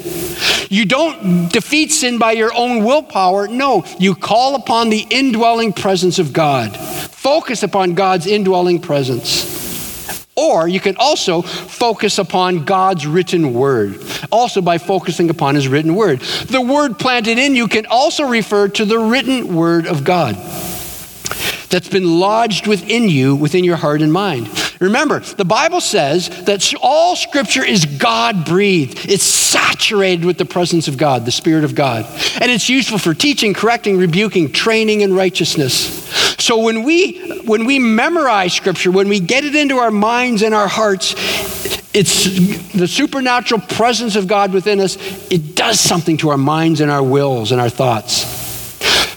You 0.69 0.85
don't 0.85 1.51
defeat 1.51 1.91
sin 1.91 2.17
by 2.17 2.33
your 2.33 2.53
own 2.53 2.83
willpower. 2.83 3.47
No, 3.47 3.85
you 3.99 4.15
call 4.15 4.55
upon 4.55 4.89
the 4.89 5.05
indwelling 5.09 5.73
presence 5.73 6.19
of 6.19 6.33
God. 6.33 6.75
Focus 6.77 7.63
upon 7.63 7.93
God's 7.93 8.27
indwelling 8.27 8.79
presence. 8.79 9.70
Or 10.41 10.67
you 10.67 10.79
can 10.79 10.95
also 10.97 11.43
focus 11.43 12.17
upon 12.17 12.65
God's 12.65 13.05
written 13.05 13.53
word, 13.53 14.03
also 14.31 14.59
by 14.59 14.79
focusing 14.79 15.29
upon 15.29 15.53
his 15.53 15.67
written 15.67 15.93
word. 15.93 16.21
The 16.21 16.61
word 16.61 16.97
planted 16.97 17.37
in 17.37 17.53
you 17.53 17.67
can 17.67 17.85
also 17.85 18.23
refer 18.23 18.67
to 18.69 18.85
the 18.85 18.97
written 18.97 19.55
word 19.55 19.85
of 19.85 20.03
God 20.03 20.35
that's 21.71 21.89
been 21.89 22.19
lodged 22.19 22.67
within 22.67 23.09
you, 23.09 23.35
within 23.35 23.63
your 23.63 23.77
heart 23.77 24.01
and 24.01 24.11
mind. 24.13 24.49
Remember, 24.79 25.19
the 25.19 25.45
Bible 25.45 25.79
says 25.79 26.29
that 26.45 26.73
all 26.81 27.15
scripture 27.15 27.63
is 27.63 27.85
God 27.85 28.45
breathed. 28.45 29.09
It's 29.09 29.23
saturated 29.23 30.25
with 30.25 30.37
the 30.37 30.45
presence 30.45 30.87
of 30.87 30.97
God, 30.97 31.25
the 31.25 31.31
Spirit 31.31 31.63
of 31.63 31.75
God. 31.75 32.05
And 32.41 32.51
it's 32.51 32.67
useful 32.67 32.97
for 32.97 33.13
teaching, 33.13 33.53
correcting, 33.53 33.97
rebuking, 33.97 34.51
training 34.51 35.01
in 35.01 35.13
righteousness. 35.13 36.01
So 36.37 36.63
when 36.63 36.83
we 36.83 37.41
when 37.41 37.65
we 37.65 37.79
memorize 37.79 38.53
scripture, 38.53 38.91
when 38.91 39.07
we 39.07 39.19
get 39.19 39.43
it 39.43 39.55
into 39.55 39.77
our 39.77 39.91
minds 39.91 40.41
and 40.41 40.55
our 40.55 40.67
hearts, 40.67 41.13
it's 41.93 42.71
the 42.73 42.87
supernatural 42.87 43.61
presence 43.61 44.15
of 44.15 44.27
God 44.27 44.51
within 44.53 44.79
us, 44.79 44.97
it 45.31 45.55
does 45.55 45.79
something 45.79 46.17
to 46.17 46.29
our 46.29 46.37
minds 46.37 46.81
and 46.81 46.89
our 46.89 47.03
wills 47.03 47.51
and 47.51 47.61
our 47.61 47.69
thoughts. 47.69 48.40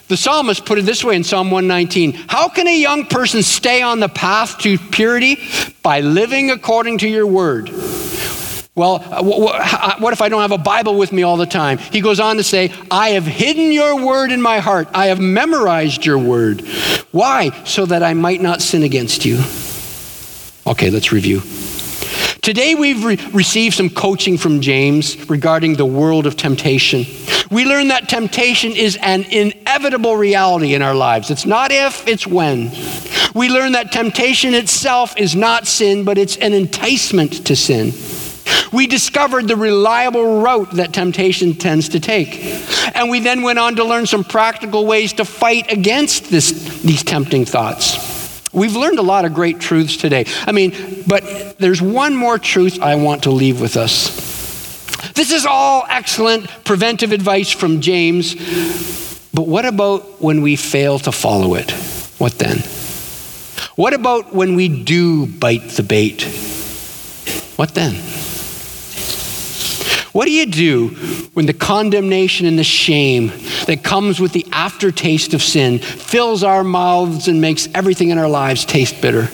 The 0.09 0.17
psalmist 0.17 0.67
put 0.67 0.79
it 0.79 0.83
this 0.83 1.03
way 1.03 1.17
in 1.17 1.25
Psalm 1.25 1.51
119 1.51 2.13
How 2.29 2.49
can 2.49 2.67
a 2.67 2.79
young 2.79 3.07
person 3.07 3.43
stay 3.43 3.83
on 3.83 4.01
the 4.01 4.09
path 4.09 4.59
to 4.59 4.79
purity? 4.79 5.39
By 5.83 6.01
living 6.01 6.51
according 6.51 6.99
to 6.99 7.09
your 7.09 7.27
word. 7.27 7.71
Well, 8.77 9.05
uh, 9.09 9.23
what 9.99 10.13
if 10.13 10.21
I 10.21 10.29
don't 10.29 10.43
have 10.43 10.51
a 10.51 10.59
Bible 10.59 10.99
with 10.99 11.13
me 11.13 11.23
all 11.23 11.37
the 11.37 11.47
time? 11.47 11.79
He 11.79 12.01
goes 12.01 12.19
on 12.19 12.39
to 12.39 12.43
say, 12.43 12.73
I 12.91 13.11
have 13.11 13.25
hidden 13.25 13.71
your 13.71 14.05
word 14.05 14.33
in 14.33 14.43
my 14.43 14.59
heart. 14.59 14.89
I 14.93 15.07
have 15.07 15.21
memorized 15.21 16.05
your 16.05 16.19
word. 16.19 16.63
Why? 17.13 17.51
So 17.65 17.87
that 17.87 18.03
I 18.03 18.15
might 18.15 18.41
not 18.41 18.63
sin 18.63 18.83
against 18.83 19.25
you. 19.25 19.39
Okay, 20.67 20.91
let's 20.91 21.13
review. 21.13 21.43
Today 22.45 22.75
we've 22.75 23.03
re- 23.03 23.17
received 23.33 23.75
some 23.75 23.89
coaching 23.89 24.37
from 24.37 24.61
James 24.61 25.31
regarding 25.31 25.77
the 25.77 25.87
world 25.87 26.27
of 26.27 26.37
temptation. 26.37 27.07
We 27.51 27.65
learn 27.65 27.89
that 27.89 28.11
temptation 28.11 28.73
is 28.73 28.99
an 29.01 29.23
inevitable 29.31 30.15
reality 30.19 30.75
in 30.75 30.83
our 30.83 30.95
lives. 30.95 31.31
It's 31.31 31.47
not 31.47 31.73
if, 31.73 32.07
it's 32.07 32.27
when. 32.27 32.71
We 33.35 33.49
learn 33.49 33.73
that 33.73 33.93
temptation 33.93 34.53
itself 34.53 35.17
is 35.17 35.35
not 35.35 35.67
sin, 35.67 36.05
but 36.05 36.19
it's 36.19 36.37
an 36.37 36.53
enticement 36.53 37.47
to 37.47 37.57
sin. 37.57 37.95
We 38.75 38.89
discovered 38.89 39.49
the 39.49 39.57
reliable 39.57 40.43
route 40.43 40.73
that 40.73 40.93
temptation 40.93 41.55
tends 41.55 41.89
to 41.89 41.99
take. 41.99 42.45
And 42.95 43.09
we 43.09 43.21
then 43.21 43.41
went 43.41 43.59
on 43.59 43.77
to 43.77 43.85
learn 43.85 44.05
some 44.05 44.23
practical 44.23 44.85
ways 44.85 45.15
to 45.15 45.25
fight 45.25 45.73
against 45.73 46.25
this, 46.25 46.83
these 46.83 47.03
tempting 47.03 47.47
thoughts. 47.47 48.14
We've 48.55 48.77
learned 48.77 48.99
a 48.99 49.03
lot 49.03 49.25
of 49.25 49.35
great 49.35 49.61
truths 49.61 49.97
today. 49.97 50.27
I 50.47 50.53
mean, 50.53 51.03
but 51.07 51.59
there's 51.59 51.83
one 51.83 52.15
more 52.15 52.39
truth 52.39 52.81
I 52.81 52.95
want 52.95 53.25
to 53.25 53.31
leave 53.31 53.61
with 53.61 53.77
us. 53.77 54.23
This 55.15 55.33
is 55.33 55.45
all 55.45 55.85
excellent 55.89 56.49
preventive 56.65 57.13
advice 57.13 57.51
from 57.51 57.81
James. 57.81 58.35
But 59.33 59.49
what 59.49 59.65
about 59.65 60.23
when 60.23 60.43
we 60.43 60.57
fail 60.57 60.99
to 61.01 61.13
follow 61.13 61.55
it? 61.55 61.73
What 62.19 62.39
then? 62.39 62.59
What 63.77 63.93
about 63.93 64.33
when 64.33 64.55
we 64.55 64.69
do 64.69 65.27
bite 65.27 65.71
the 65.71 65.83
bait? 65.83 66.23
What 67.57 67.75
then? 67.75 67.95
What 70.15 70.27
do 70.27 70.31
you 70.31 70.47
do 70.47 70.91
when 71.35 71.47
the 71.47 71.53
condemnation 71.53 72.47
and 72.47 72.57
the 72.57 72.63
shame 72.63 73.33
that 73.67 73.81
comes 73.83 74.21
with 74.21 74.33
the 74.33 74.47
aftertaste 74.53 75.35
of 75.35 75.43
sin 75.43 75.81
fills 75.81 76.45
our 76.45 76.63
mouths 76.63 77.27
and 77.27 77.41
makes 77.41 77.69
everything 77.75 78.11
in 78.11 78.19
our 78.19 78.29
lives 78.29 78.65
taste 78.65 79.03
bitter? 79.03 79.25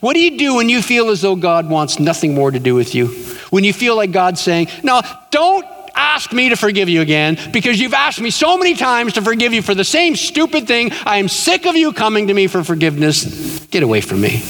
What 0.00 0.14
do 0.14 0.20
you 0.20 0.38
do 0.38 0.54
when 0.54 0.70
you 0.70 0.80
feel 0.80 1.10
as 1.10 1.20
though 1.20 1.36
God 1.36 1.68
wants 1.68 1.98
nothing 1.98 2.34
more 2.34 2.50
to 2.50 2.58
do 2.58 2.74
with 2.74 2.94
you? 2.94 3.08
When 3.50 3.64
you 3.64 3.74
feel 3.74 3.96
like 3.96 4.12
God's 4.12 4.40
saying, 4.40 4.68
No, 4.82 5.02
don't 5.30 5.66
ask 5.94 6.32
me 6.32 6.48
to 6.48 6.56
forgive 6.56 6.88
you 6.88 7.02
again 7.02 7.38
because 7.52 7.78
you've 7.78 7.92
asked 7.92 8.18
me 8.18 8.30
so 8.30 8.56
many 8.56 8.76
times 8.76 9.12
to 9.12 9.22
forgive 9.22 9.52
you 9.52 9.60
for 9.60 9.74
the 9.74 9.84
same 9.84 10.16
stupid 10.16 10.66
thing. 10.66 10.90
I 11.04 11.18
am 11.18 11.28
sick 11.28 11.66
of 11.66 11.76
you 11.76 11.92
coming 11.92 12.28
to 12.28 12.34
me 12.34 12.46
for 12.46 12.64
forgiveness. 12.64 13.58
Get 13.66 13.82
away 13.82 14.00
from 14.00 14.22
me. 14.22 14.42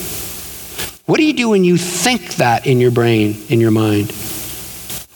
What 1.06 1.16
do 1.16 1.24
you 1.24 1.32
do 1.32 1.48
when 1.48 1.64
you 1.64 1.76
think 1.78 2.36
that 2.36 2.64
in 2.64 2.78
your 2.78 2.92
brain, 2.92 3.36
in 3.48 3.60
your 3.60 3.72
mind? 3.72 4.12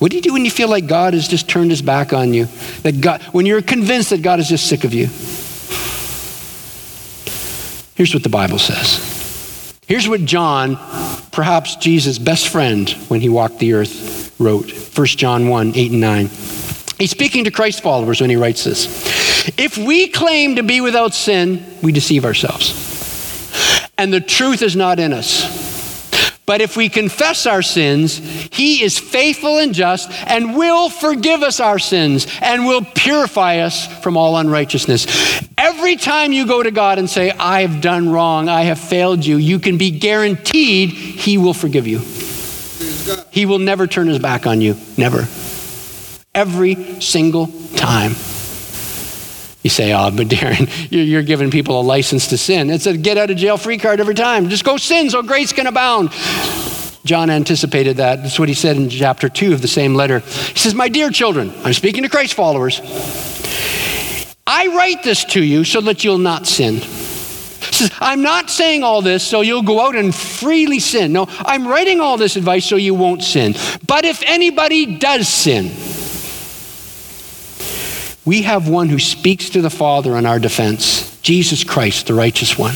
What 0.00 0.10
do 0.10 0.16
you 0.16 0.22
do 0.22 0.32
when 0.32 0.46
you 0.46 0.50
feel 0.50 0.68
like 0.68 0.86
God 0.86 1.12
has 1.12 1.28
just 1.28 1.46
turned 1.46 1.70
his 1.70 1.82
back 1.82 2.14
on 2.14 2.32
you? 2.32 2.46
That 2.82 3.02
God, 3.02 3.22
when 3.32 3.44
you're 3.44 3.60
convinced 3.60 4.10
that 4.10 4.22
God 4.22 4.40
is 4.40 4.48
just 4.48 4.66
sick 4.66 4.84
of 4.84 4.94
you? 4.94 5.08
Here's 7.96 8.14
what 8.14 8.22
the 8.22 8.30
Bible 8.30 8.58
says. 8.58 9.76
Here's 9.86 10.08
what 10.08 10.24
John, 10.24 10.78
perhaps 11.32 11.76
Jesus' 11.76 12.18
best 12.18 12.48
friend 12.48 12.88
when 13.08 13.20
he 13.20 13.28
walked 13.28 13.58
the 13.58 13.74
earth, 13.74 14.34
wrote. 14.40 14.70
1 14.72 15.06
John 15.08 15.48
1 15.48 15.72
8 15.76 15.90
and 15.90 16.00
9. 16.00 16.26
He's 16.96 17.10
speaking 17.10 17.44
to 17.44 17.50
Christ 17.50 17.82
followers 17.82 18.22
when 18.22 18.30
he 18.30 18.36
writes 18.36 18.64
this. 18.64 18.86
If 19.58 19.76
we 19.76 20.08
claim 20.08 20.56
to 20.56 20.62
be 20.62 20.80
without 20.80 21.12
sin, 21.12 21.62
we 21.82 21.92
deceive 21.92 22.24
ourselves. 22.24 22.88
And 23.98 24.10
the 24.10 24.20
truth 24.22 24.62
is 24.62 24.76
not 24.76 24.98
in 24.98 25.12
us. 25.12 25.59
But 26.50 26.60
if 26.60 26.76
we 26.76 26.88
confess 26.88 27.46
our 27.46 27.62
sins, 27.62 28.18
he 28.50 28.82
is 28.82 28.98
faithful 28.98 29.58
and 29.58 29.72
just 29.72 30.10
and 30.26 30.56
will 30.56 30.90
forgive 30.90 31.44
us 31.44 31.60
our 31.60 31.78
sins 31.78 32.26
and 32.42 32.66
will 32.66 32.84
purify 32.84 33.58
us 33.58 33.86
from 34.02 34.16
all 34.16 34.36
unrighteousness. 34.36 35.06
Every 35.56 35.94
time 35.94 36.32
you 36.32 36.48
go 36.48 36.60
to 36.60 36.72
God 36.72 36.98
and 36.98 37.08
say, 37.08 37.30
I 37.30 37.60
have 37.62 37.80
done 37.80 38.08
wrong, 38.08 38.48
I 38.48 38.62
have 38.62 38.80
failed 38.80 39.24
you, 39.24 39.36
you 39.36 39.60
can 39.60 39.78
be 39.78 39.92
guaranteed 39.92 40.90
he 40.90 41.38
will 41.38 41.54
forgive 41.54 41.86
you. 41.86 42.00
He 43.30 43.46
will 43.46 43.60
never 43.60 43.86
turn 43.86 44.08
his 44.08 44.18
back 44.18 44.44
on 44.44 44.60
you. 44.60 44.74
Never. 44.96 45.28
Every 46.34 47.00
single 47.00 47.46
time. 47.76 48.16
You 49.62 49.70
say, 49.70 49.92
oh, 49.92 50.10
but 50.10 50.28
Darin, 50.28 50.68
you're, 50.90 51.22
giving 51.22 51.50
people 51.50 51.80
a 51.80 51.82
license 51.82 52.28
to 52.28 52.38
sin. 52.38 52.70
It's 52.70 52.86
a 52.86 52.96
get 52.96 53.18
out 53.18 53.30
of 53.30 53.36
jail 53.36 53.58
free 53.58 53.78
card 53.78 54.00
every 54.00 54.14
time. 54.14 54.48
Just 54.48 54.64
go 54.64 54.76
sin 54.76 55.10
so 55.10 55.22
grace 55.22 55.52
can 55.52 55.66
abound. 55.66 56.10
John 57.04 57.30
anticipated 57.30 57.98
that. 57.98 58.22
That's 58.22 58.38
what 58.38 58.48
he 58.48 58.54
said 58.54 58.76
in 58.76 58.88
chapter 58.88 59.28
2 59.28 59.52
of 59.52 59.62
the 59.62 59.68
same 59.68 59.94
letter. 59.94 60.20
He 60.20 60.58
says, 60.58 60.74
My 60.74 60.88
dear 60.88 61.10
children, 61.10 61.52
I'm 61.64 61.72
speaking 61.72 62.02
to 62.02 62.08
Christ 62.08 62.34
followers. 62.34 62.80
I 64.46 64.66
write 64.68 65.02
this 65.02 65.24
to 65.26 65.42
you 65.42 65.64
so 65.64 65.80
that 65.82 66.04
you'll 66.04 66.18
not 66.18 66.46
sin. 66.46 66.74
He 66.74 67.76
says, 67.76 67.90
I'm 68.00 68.22
not 68.22 68.50
saying 68.50 68.82
all 68.82 69.00
this 69.02 69.26
so 69.26 69.42
you'll 69.42 69.62
go 69.62 69.86
out 69.86 69.94
and 69.94 70.14
freely 70.14 70.80
sin. 70.80 71.12
No, 71.12 71.26
I'm 71.28 71.66
writing 71.66 72.00
all 72.00 72.16
this 72.16 72.36
advice 72.36 72.66
so 72.66 72.76
you 72.76 72.94
won't 72.94 73.22
sin. 73.22 73.54
But 73.86 74.04
if 74.04 74.22
anybody 74.24 74.98
does 74.98 75.28
sin, 75.28 75.70
we 78.30 78.42
have 78.42 78.68
one 78.68 78.88
who 78.88 79.00
speaks 79.00 79.50
to 79.50 79.60
the 79.60 79.68
Father 79.68 80.16
in 80.16 80.24
our 80.24 80.38
defense 80.38 81.18
Jesus 81.20 81.64
Christ, 81.64 82.06
the 82.06 82.14
righteous 82.14 82.56
one. 82.56 82.74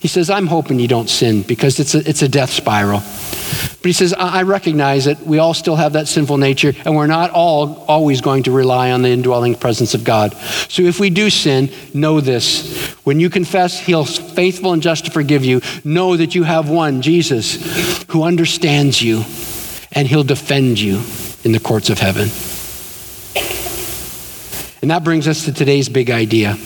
He 0.00 0.06
says, 0.06 0.28
I'm 0.28 0.46
hoping 0.46 0.78
you 0.78 0.86
don't 0.86 1.08
sin 1.08 1.40
because 1.40 1.80
it's 1.80 1.94
a, 1.94 2.06
it's 2.06 2.20
a 2.20 2.28
death 2.28 2.50
spiral. 2.50 2.98
But 3.00 3.86
he 3.86 3.94
says, 3.94 4.12
I 4.12 4.42
recognize 4.42 5.06
it. 5.06 5.20
We 5.20 5.38
all 5.38 5.54
still 5.54 5.76
have 5.76 5.94
that 5.94 6.08
sinful 6.08 6.36
nature, 6.36 6.74
and 6.84 6.94
we're 6.94 7.06
not 7.06 7.30
all 7.30 7.86
always 7.88 8.20
going 8.20 8.42
to 8.42 8.50
rely 8.50 8.90
on 8.90 9.00
the 9.00 9.08
indwelling 9.08 9.54
presence 9.54 9.94
of 9.94 10.04
God. 10.04 10.34
So 10.68 10.82
if 10.82 11.00
we 11.00 11.08
do 11.08 11.30
sin, 11.30 11.70
know 11.94 12.20
this. 12.20 12.92
When 13.04 13.18
you 13.18 13.30
confess, 13.30 13.80
He'll 13.80 14.04
faithful 14.04 14.74
and 14.74 14.82
just 14.82 15.06
to 15.06 15.10
forgive 15.10 15.42
you. 15.42 15.62
Know 15.84 16.18
that 16.18 16.34
you 16.34 16.42
have 16.42 16.68
one, 16.68 17.00
Jesus, 17.00 18.04
who 18.10 18.24
understands 18.24 19.00
you, 19.00 19.24
and 19.92 20.06
He'll 20.06 20.22
defend 20.22 20.78
you 20.78 21.02
in 21.44 21.52
the 21.52 21.60
courts 21.60 21.88
of 21.88 21.98
heaven. 21.98 22.28
And 24.82 24.90
that 24.90 25.04
brings 25.04 25.26
us 25.26 25.44
to 25.44 25.52
today's 25.52 25.88
big 25.88 26.10
idea. 26.10 26.56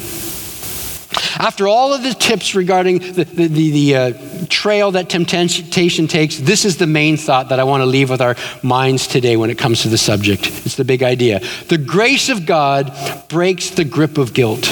After 1.39 1.69
all 1.69 1.95
of 1.95 2.03
the 2.03 2.13
tips 2.13 2.55
regarding 2.55 2.99
the, 2.99 3.25
the, 3.25 3.49
the, 3.49 3.71
the 3.71 3.97
uh, 3.97 4.13
trail 4.49 4.91
that 4.93 5.09
temptation 5.09 6.07
takes, 6.07 6.37
this 6.37 6.65
is 6.65 6.77
the 6.77 6.87
main 6.87 7.17
thought 7.17 7.49
that 7.49 7.59
I 7.59 7.65
want 7.65 7.81
to 7.81 7.87
leave 7.87 8.11
with 8.11 8.21
our 8.21 8.37
minds 8.63 9.07
today 9.07 9.37
when 9.37 9.49
it 9.49 9.59
comes 9.59 9.83
to 9.83 9.89
the 9.89 9.99
subject. 9.99 10.47
It's 10.67 10.77
the 10.77 10.85
big 10.85 11.03
idea. 11.03 11.41
The 11.69 11.79
grace 11.79 12.29
of 12.29 12.47
God 12.47 12.95
breaks 13.29 13.71
the 13.71 13.85
grip 13.85 14.19
of 14.19 14.35
guilt. 14.35 14.63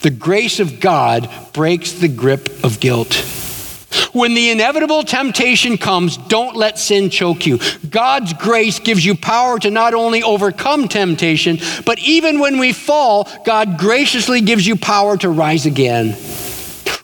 The 0.00 0.10
grace 0.10 0.60
of 0.60 0.80
God 0.80 1.28
breaks 1.52 1.92
the 1.92 2.08
grip 2.08 2.64
of 2.64 2.80
guilt. 2.80 3.37
When 4.18 4.34
the 4.34 4.50
inevitable 4.50 5.04
temptation 5.04 5.78
comes, 5.78 6.16
don't 6.16 6.56
let 6.56 6.76
sin 6.76 7.08
choke 7.08 7.46
you. 7.46 7.60
God's 7.88 8.32
grace 8.32 8.80
gives 8.80 9.04
you 9.04 9.14
power 9.14 9.60
to 9.60 9.70
not 9.70 9.94
only 9.94 10.24
overcome 10.24 10.88
temptation, 10.88 11.58
but 11.86 12.00
even 12.00 12.40
when 12.40 12.58
we 12.58 12.72
fall, 12.72 13.28
God 13.44 13.78
graciously 13.78 14.40
gives 14.40 14.66
you 14.66 14.74
power 14.74 15.16
to 15.18 15.28
rise 15.28 15.66
again. 15.66 16.16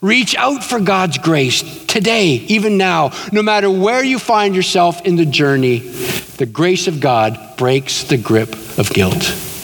Reach 0.01 0.35
out 0.35 0.61
for 0.61 0.81
God's 0.81 1.17
grace 1.17 1.85
today, 1.85 2.31
even 2.49 2.77
now, 2.77 3.13
no 3.31 3.41
matter 3.41 3.71
where 3.71 4.03
you 4.03 4.19
find 4.19 4.53
yourself 4.53 5.01
in 5.05 5.15
the 5.15 5.25
journey. 5.25 5.79
The 5.79 6.45
grace 6.45 6.87
of 6.87 6.99
God 6.99 7.55
breaks 7.55 8.03
the 8.03 8.17
grip 8.17 8.53
of 8.77 8.89
guilt. 8.89 9.54